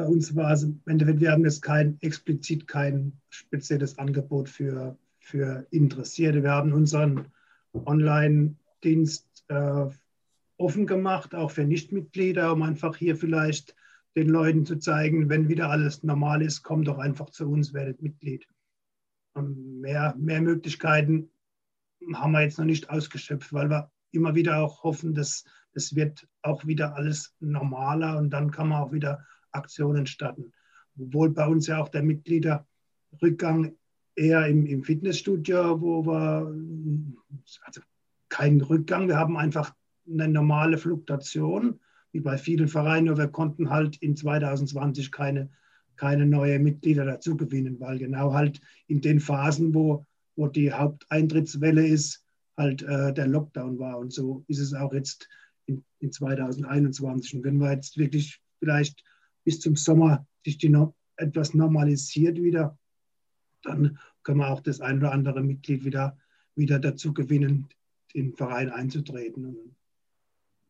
[0.00, 4.96] Bei uns war es im Endeffekt, wir haben jetzt kein explizit kein spezielles Angebot für,
[5.18, 6.42] für Interessierte.
[6.42, 7.26] Wir haben unseren
[7.74, 9.88] Online-Dienst äh,
[10.56, 13.76] offen gemacht, auch für Nichtmitglieder, um einfach hier vielleicht
[14.16, 18.00] den Leuten zu zeigen, wenn wieder alles normal ist, kommt doch einfach zu uns, werdet
[18.00, 18.48] Mitglied.
[19.34, 21.28] Und mehr, mehr Möglichkeiten
[22.14, 25.44] haben wir jetzt noch nicht ausgeschöpft, weil wir immer wieder auch hoffen, dass
[25.74, 30.52] es wird auch wieder alles normaler und dann kann man auch wieder Aktionen starten.
[30.98, 33.74] Obwohl bei uns ja auch der Mitgliederrückgang
[34.16, 36.54] eher im, im Fitnessstudio, wo wir,
[37.62, 37.80] also
[38.28, 39.74] keinen Rückgang, wir haben einfach
[40.08, 41.80] eine normale Fluktuation,
[42.12, 45.50] wie bei vielen Vereinen, nur wir konnten halt in 2020 keine,
[45.96, 51.86] keine neue Mitglieder dazu gewinnen, weil genau halt in den Phasen, wo, wo die Haupteintrittswelle
[51.86, 52.24] ist,
[52.56, 53.98] halt äh, der Lockdown war.
[53.98, 55.28] Und so ist es auch jetzt
[55.66, 57.36] in, in 2021.
[57.36, 59.04] Und wenn wir jetzt wirklich vielleicht
[59.44, 62.78] bis zum Sommer sich die no etwas normalisiert wieder,
[63.62, 66.16] dann können wir auch das ein oder andere Mitglied wieder,
[66.54, 67.68] wieder dazu gewinnen,
[68.12, 69.76] in den Verein einzutreten.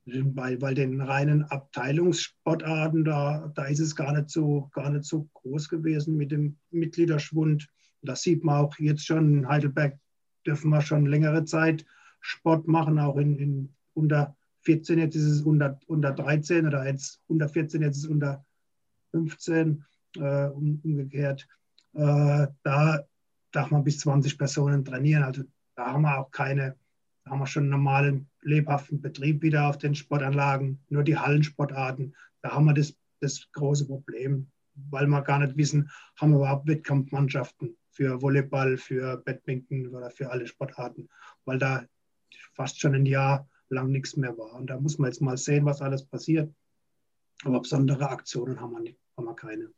[0.06, 5.28] Bei, bei den reinen Abteilungssportarten, da, da ist es gar nicht, so, gar nicht so
[5.34, 7.68] groß gewesen mit dem Mitgliederschwund.
[8.02, 9.38] Das sieht man auch jetzt schon.
[9.38, 10.00] In Heidelberg
[10.46, 11.84] dürfen wir schon längere Zeit
[12.20, 17.20] Sport machen, auch in, in unter 14, jetzt ist es unter, unter 13 oder jetzt
[17.28, 18.44] unter 14, jetzt ist es unter
[19.10, 19.84] 15
[20.16, 21.46] äh, umgekehrt.
[21.94, 23.04] Äh, da
[23.52, 25.22] darf man bis 20 Personen trainieren.
[25.22, 25.42] Also
[25.74, 26.76] da haben wir auch keine,
[27.24, 32.14] da haben wir schon einen normalen, lebhaften Betrieb wieder auf den Sportanlagen, nur die Hallensportarten.
[32.42, 36.66] Da haben wir das, das große Problem, weil wir gar nicht wissen, haben wir überhaupt
[36.66, 41.08] Wettkampfmannschaften für Volleyball, für Badminton oder für alle Sportarten,
[41.44, 41.84] weil da
[42.54, 44.54] fast schon ein Jahr lang nichts mehr war.
[44.54, 46.52] Und da muss man jetzt mal sehen, was alles passiert.
[47.44, 49.70] Aber besondere Aktionen haben wir, nicht, haben wir keine.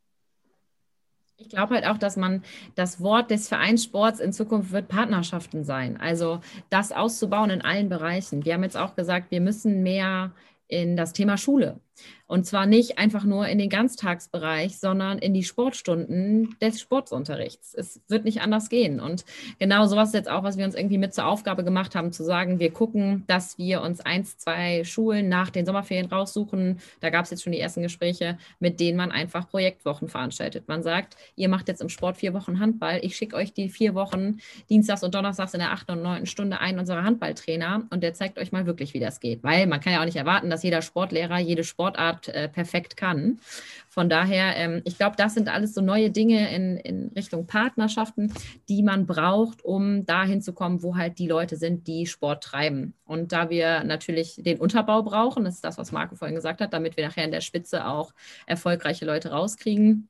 [1.37, 2.43] Ich glaube halt auch, dass man
[2.75, 5.97] das Wort des Vereinssports in Zukunft wird Partnerschaften sein.
[5.97, 6.41] Also
[6.71, 8.45] das auszubauen in allen Bereichen.
[8.45, 10.33] Wir haben jetzt auch gesagt, wir müssen mehr
[10.69, 11.81] in das Thema Schule.
[12.27, 17.75] Und zwar nicht einfach nur in den Ganztagsbereich, sondern in die Sportstunden des Sportsunterrichts.
[17.75, 19.01] Es wird nicht anders gehen.
[19.01, 19.27] Und
[19.59, 22.25] genau sowas ist jetzt auch, was wir uns irgendwie mit zur Aufgabe gemacht haben, zu
[22.25, 26.81] sagen, wir gucken, dass wir uns eins, zwei Schulen nach den Sommerferien raussuchen.
[27.01, 30.69] Da gab es jetzt schon die ersten Gespräche, mit denen man einfach Projektwochen veranstaltet.
[30.69, 33.01] Man sagt, ihr macht jetzt im Sport vier Wochen Handball.
[33.03, 34.39] Ich schicke euch die vier Wochen
[34.71, 38.39] Dienstags und Donnerstags in der achten und neunten Stunde ein, unserer Handballtrainer, und der zeigt
[38.39, 39.43] euch mal wirklich, wie das geht.
[39.43, 42.97] Weil man kann ja auch nicht erwarten, dass jeder Sportlehrer, jede Sport Sportart äh, perfekt
[42.97, 43.41] kann.
[43.89, 48.33] Von daher, ähm, ich glaube, das sind alles so neue Dinge in, in Richtung Partnerschaften,
[48.69, 52.95] die man braucht, um dahin zu kommen, wo halt die Leute sind, die Sport treiben.
[53.05, 56.73] Und da wir natürlich den Unterbau brauchen, das ist das, was Marco vorhin gesagt hat,
[56.73, 58.13] damit wir nachher in der Spitze auch
[58.47, 60.09] erfolgreiche Leute rauskriegen,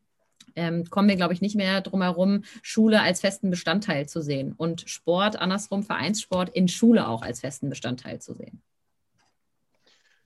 [0.55, 4.53] ähm, kommen wir, glaube ich, nicht mehr drum herum, Schule als festen Bestandteil zu sehen
[4.55, 8.61] und Sport, andersrum Vereinssport in Schule auch als festen Bestandteil zu sehen.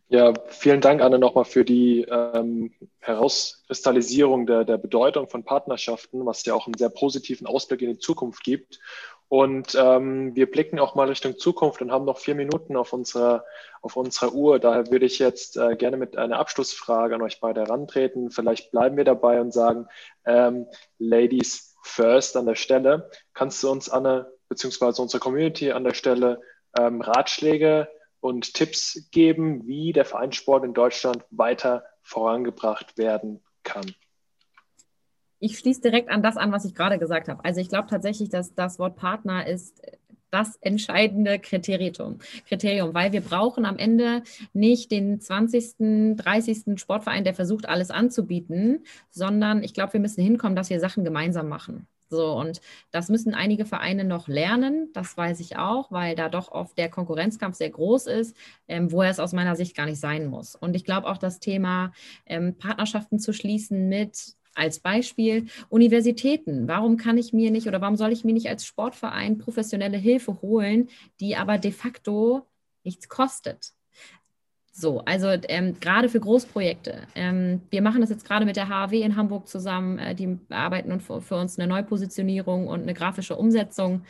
[0.09, 6.45] Ja, vielen Dank, Anne, nochmal für die ähm, Herauskristallisierung der, der Bedeutung von Partnerschaften, was
[6.47, 8.79] ja auch einen sehr positiven Ausblick in die Zukunft gibt.
[9.29, 13.45] Und ähm, wir blicken auch mal Richtung Zukunft und haben noch vier Minuten auf unserer,
[13.83, 14.61] auf unserer Uhr.
[14.61, 18.31] Daher würde ich jetzt äh, gerne mit einer Abschlussfrage an euch beide herantreten.
[18.31, 19.89] Vielleicht bleiben wir dabei und sagen,
[20.25, 20.67] ähm,
[20.99, 23.11] Ladies first an der Stelle.
[23.35, 26.41] Kannst du uns, Anne, beziehungsweise unsere Community an der Stelle
[26.79, 27.89] ähm, Ratschläge
[28.27, 33.95] und Tipps geben, wie der Vereinssport in Deutschland weiter vorangebracht werden kann?
[35.39, 37.45] Ich schließe direkt an das an, was ich gerade gesagt habe.
[37.45, 39.81] Also ich glaube tatsächlich, dass das Wort Partner ist
[40.31, 42.19] das entscheidende Kriterium,
[42.49, 44.23] Kriterium, weil wir brauchen am Ende
[44.53, 46.81] nicht den 20., 30.
[46.81, 51.49] Sportverein, der versucht, alles anzubieten, sondern ich glaube, wir müssen hinkommen, dass wir Sachen gemeinsam
[51.49, 51.87] machen.
[52.09, 52.61] So, und
[52.93, 56.89] das müssen einige Vereine noch lernen, das weiß ich auch, weil da doch oft der
[56.89, 58.37] Konkurrenzkampf sehr groß ist,
[58.69, 60.55] ähm, wo er es aus meiner Sicht gar nicht sein muss.
[60.55, 61.93] Und ich glaube auch das Thema
[62.27, 66.69] ähm, Partnerschaften zu schließen mit als Beispiel Universitäten.
[66.69, 70.41] Warum kann ich mir nicht oder warum soll ich mir nicht als Sportverein professionelle Hilfe
[70.43, 70.89] holen,
[71.21, 72.47] die aber de facto
[72.85, 73.76] nichts kostet?
[74.79, 77.07] So, also ähm, gerade für Großprojekte.
[77.15, 79.99] Ähm, wir machen das jetzt gerade mit der HAW in Hamburg zusammen.
[79.99, 84.05] Äh, die arbeiten und für, für, uns eine Neupositionierung und eine grafische Umsetzung.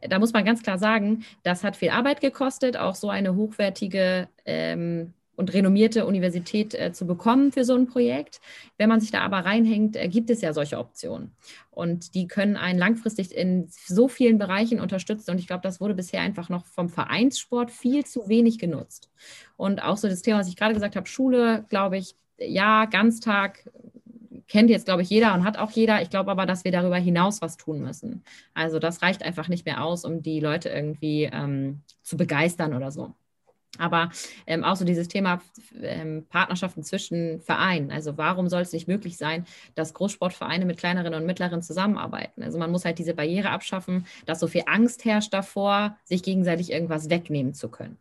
[0.00, 4.28] Da muss man ganz klar sagen, das hat viel Arbeit gekostet, auch so eine hochwertige
[4.44, 5.12] ähm,
[5.42, 8.40] und renommierte Universität äh, zu bekommen für so ein Projekt.
[8.78, 11.32] Wenn man sich da aber reinhängt, äh, gibt es ja solche Optionen.
[11.70, 15.32] Und die können einen langfristig in so vielen Bereichen unterstützen.
[15.32, 19.10] Und ich glaube, das wurde bisher einfach noch vom Vereinssport viel zu wenig genutzt.
[19.56, 23.68] Und auch so das Thema, was ich gerade gesagt habe, Schule, glaube ich, ja, Ganztag
[24.46, 26.02] kennt jetzt, glaube ich, jeder und hat auch jeder.
[26.02, 28.22] Ich glaube aber, dass wir darüber hinaus was tun müssen.
[28.54, 32.92] Also das reicht einfach nicht mehr aus, um die Leute irgendwie ähm, zu begeistern oder
[32.92, 33.14] so.
[33.78, 34.10] Aber
[34.46, 35.40] ähm, auch so dieses Thema
[35.80, 37.90] ähm, Partnerschaften zwischen Vereinen.
[37.90, 42.42] Also warum soll es nicht möglich sein, dass Großsportvereine mit kleineren und mittleren zusammenarbeiten?
[42.42, 46.70] Also man muss halt diese Barriere abschaffen, dass so viel Angst herrscht davor, sich gegenseitig
[46.70, 47.96] irgendwas wegnehmen zu können.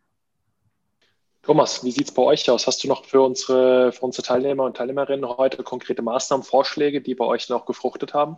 [1.44, 2.68] Thomas, wie sieht es bei euch aus?
[2.68, 7.16] Hast du noch für unsere, für unsere Teilnehmer und Teilnehmerinnen heute konkrete Maßnahmen, Vorschläge, die
[7.16, 8.38] bei euch noch gefruchtet haben?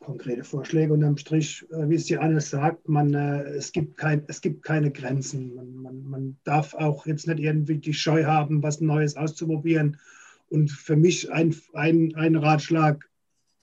[0.00, 0.92] Konkrete Vorschläge.
[0.92, 4.62] Unterm Strich, äh, wie es die Anne sagt, man, äh, es, gibt kein, es gibt
[4.62, 5.54] keine Grenzen.
[5.54, 9.98] Man, man, man darf auch jetzt nicht irgendwie die Scheu haben, was Neues auszuprobieren.
[10.48, 13.08] Und für mich ein, ein, ein Ratschlag,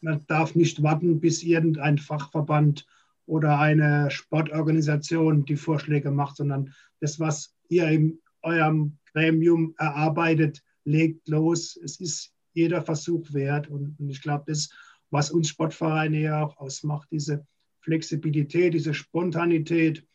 [0.02, 2.88] man darf nicht warten, bis irgendein Fachverband
[3.26, 11.28] oder eine Sportorganisation die Vorschläge macht, sondern das, was ihr in eurem Gremium erarbeitet, legt
[11.28, 11.78] los.
[11.84, 13.70] Es ist jeder Versuch wert.
[13.70, 14.70] Und, und ich glaube, das
[15.10, 17.46] was uns Sportvereine ja auch ausmacht, diese
[17.82, 20.06] Flexibilität, diese Spontanität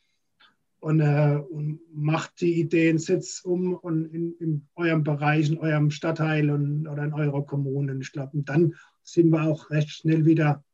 [0.80, 5.90] und, äh, und macht die Ideen, setzt um und in, in, eurem Bereich, in eurem
[5.90, 7.96] Stadtteil und, oder in eurer Kommune.
[8.00, 10.64] Ich glaube, dann sind wir auch recht schnell wieder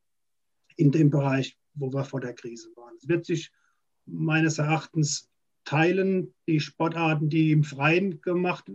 [0.77, 2.95] in dem Bereich, wo wir vor der Krise waren.
[2.97, 3.53] Es wird sich
[4.07, 5.29] meines Erachtens
[5.65, 8.71] teilen, die Sportarten, die im Freien gemacht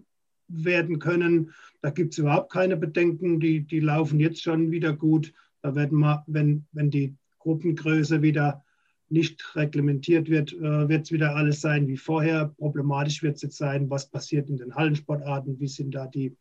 [0.54, 1.52] werden können.
[1.82, 3.40] Da gibt es überhaupt keine Bedenken.
[3.40, 5.34] Die, die laufen jetzt schon wieder gut.
[5.62, 8.64] Da werden wir, wenn, wenn die Gruppengröße wieder
[9.10, 12.54] nicht reglementiert wird, äh, wird es wieder alles sein wie vorher.
[12.58, 16.36] Problematisch wird es jetzt sein, was passiert in den Hallensportarten, wie sind da die,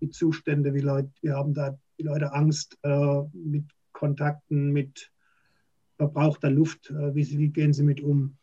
[0.00, 5.10] die Zustände, wie Leute, wir haben da die Leute Angst äh, mit Kontakten, mit
[5.96, 8.36] verbrauchter Luft, äh, wie, wie gehen sie mit um.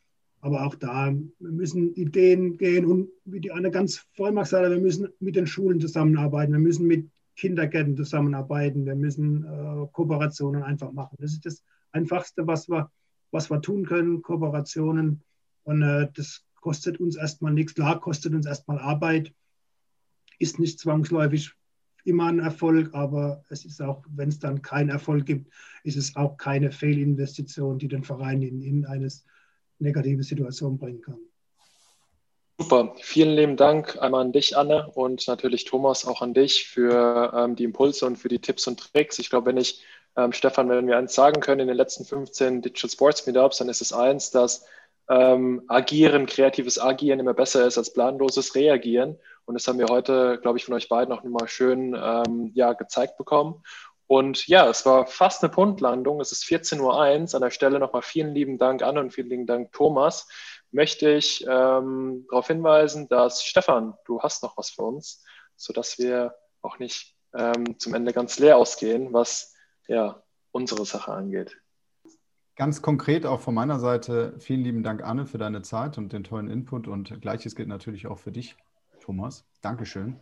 [0.47, 5.09] Aber auch da müssen Ideen gehen und wie die Anne ganz gesagt hat, wir müssen
[5.19, 11.17] mit den Schulen zusammenarbeiten, wir müssen mit Kindergärten zusammenarbeiten, wir müssen äh, Kooperationen einfach machen.
[11.19, 12.89] Das ist das Einfachste, was wir,
[13.31, 15.21] was wir tun können, Kooperationen.
[15.65, 17.75] Und äh, das kostet uns erstmal nichts.
[17.75, 19.33] Klar, kostet uns erstmal Arbeit,
[20.39, 21.51] ist nicht zwangsläufig
[22.05, 25.51] immer ein Erfolg, aber es ist auch, wenn es dann keinen Erfolg gibt,
[25.83, 29.25] ist es auch keine Fehlinvestition, die den Verein in, in eines
[29.79, 31.19] negative Situation bringen kann.
[32.59, 37.31] Super, vielen lieben Dank einmal an dich, Anne, und natürlich Thomas auch an dich für
[37.35, 39.19] ähm, die Impulse und für die Tipps und Tricks.
[39.19, 39.83] Ich glaube, wenn ich,
[40.15, 43.69] ähm, Stefan, wenn wir eins sagen können in den letzten 15 Digital Sports Meetups, dann
[43.69, 44.65] ist es eins, dass
[45.07, 49.19] ähm, Agieren, kreatives Agieren immer besser ist als planloses Reagieren.
[49.45, 52.73] Und das haben wir heute, glaube ich, von euch beiden auch nochmal schön ähm, ja,
[52.73, 53.63] gezeigt bekommen.
[54.07, 56.21] Und ja, es war fast eine Punktlandung.
[56.21, 57.35] Es ist 14.01 Uhr.
[57.35, 60.27] An der Stelle nochmal vielen lieben Dank, Anne, und vielen lieben Dank, Thomas.
[60.71, 65.23] Möchte ich ähm, darauf hinweisen, dass Stefan, du hast noch was für uns,
[65.57, 69.53] sodass wir auch nicht ähm, zum Ende ganz leer ausgehen, was
[69.87, 71.57] ja unsere Sache angeht.
[72.55, 76.23] Ganz konkret auch von meiner Seite vielen lieben Dank, Anne, für deine Zeit und den
[76.23, 76.87] tollen Input.
[76.87, 78.55] Und gleiches gilt natürlich auch für dich,
[78.99, 79.45] Thomas.
[79.61, 80.19] Dankeschön.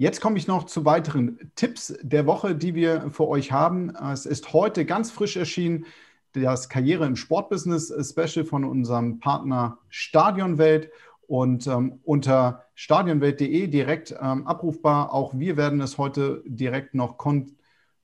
[0.00, 3.94] Jetzt komme ich noch zu weiteren Tipps der Woche, die wir für euch haben.
[3.94, 5.84] Es ist heute ganz frisch erschienen
[6.32, 10.90] das Karriere im Sportbusiness Special von unserem Partner Stadionwelt
[11.26, 15.12] und ähm, unter stadionwelt.de direkt ähm, abrufbar.
[15.12, 17.18] Auch wir werden es heute direkt noch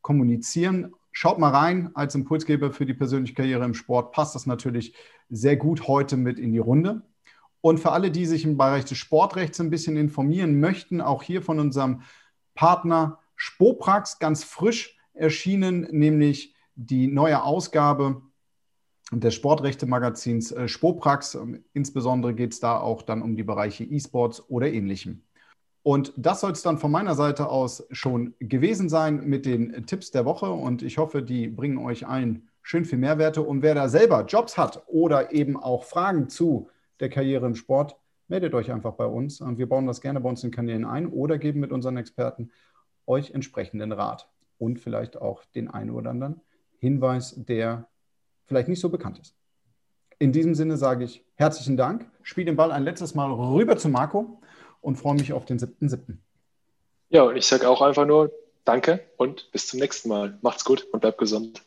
[0.03, 0.93] kommunizieren.
[1.13, 4.95] Schaut mal rein, als Impulsgeber für die persönliche Karriere im Sport passt das natürlich
[5.31, 7.01] sehr gut heute mit in die Runde.
[7.61, 11.43] Und für alle, die sich im Bereich des Sportrechts ein bisschen informieren möchten, auch hier
[11.43, 12.03] von unserem
[12.55, 18.23] Partner Spoprax ganz frisch erschienen, nämlich die neue Ausgabe
[19.13, 21.35] des Sportrechte-Magazins äh, Spoprax.
[21.35, 25.23] Ähm, insbesondere geht es da auch dann um die Bereiche E-Sports oder ähnlichem.
[25.83, 30.11] Und das soll es dann von meiner Seite aus schon gewesen sein mit den Tipps
[30.11, 30.51] der Woche.
[30.51, 33.43] Und ich hoffe, die bringen euch allen schön viel Mehrwerte.
[33.43, 36.69] Und wer da selber Jobs hat oder eben auch Fragen zu
[37.01, 37.97] der Karriere im Sport,
[38.29, 39.41] meldet euch einfach bei uns.
[39.41, 42.51] Wir bauen das gerne bei uns in Kanälen ein oder geben mit unseren Experten
[43.07, 44.29] euch entsprechenden Rat
[44.59, 46.41] und vielleicht auch den einen oder anderen
[46.79, 47.89] Hinweis, der
[48.47, 49.35] vielleicht nicht so bekannt ist.
[50.19, 53.89] In diesem Sinne sage ich herzlichen Dank, spiele den Ball ein letztes Mal rüber zu
[53.89, 54.41] Marco
[54.81, 56.17] und freue mich auf den 7.7.
[57.11, 58.33] Ja, und ich sage auch einfach nur
[58.65, 60.39] Danke und bis zum nächsten Mal.
[60.43, 61.63] Macht's gut und bleibt gesund.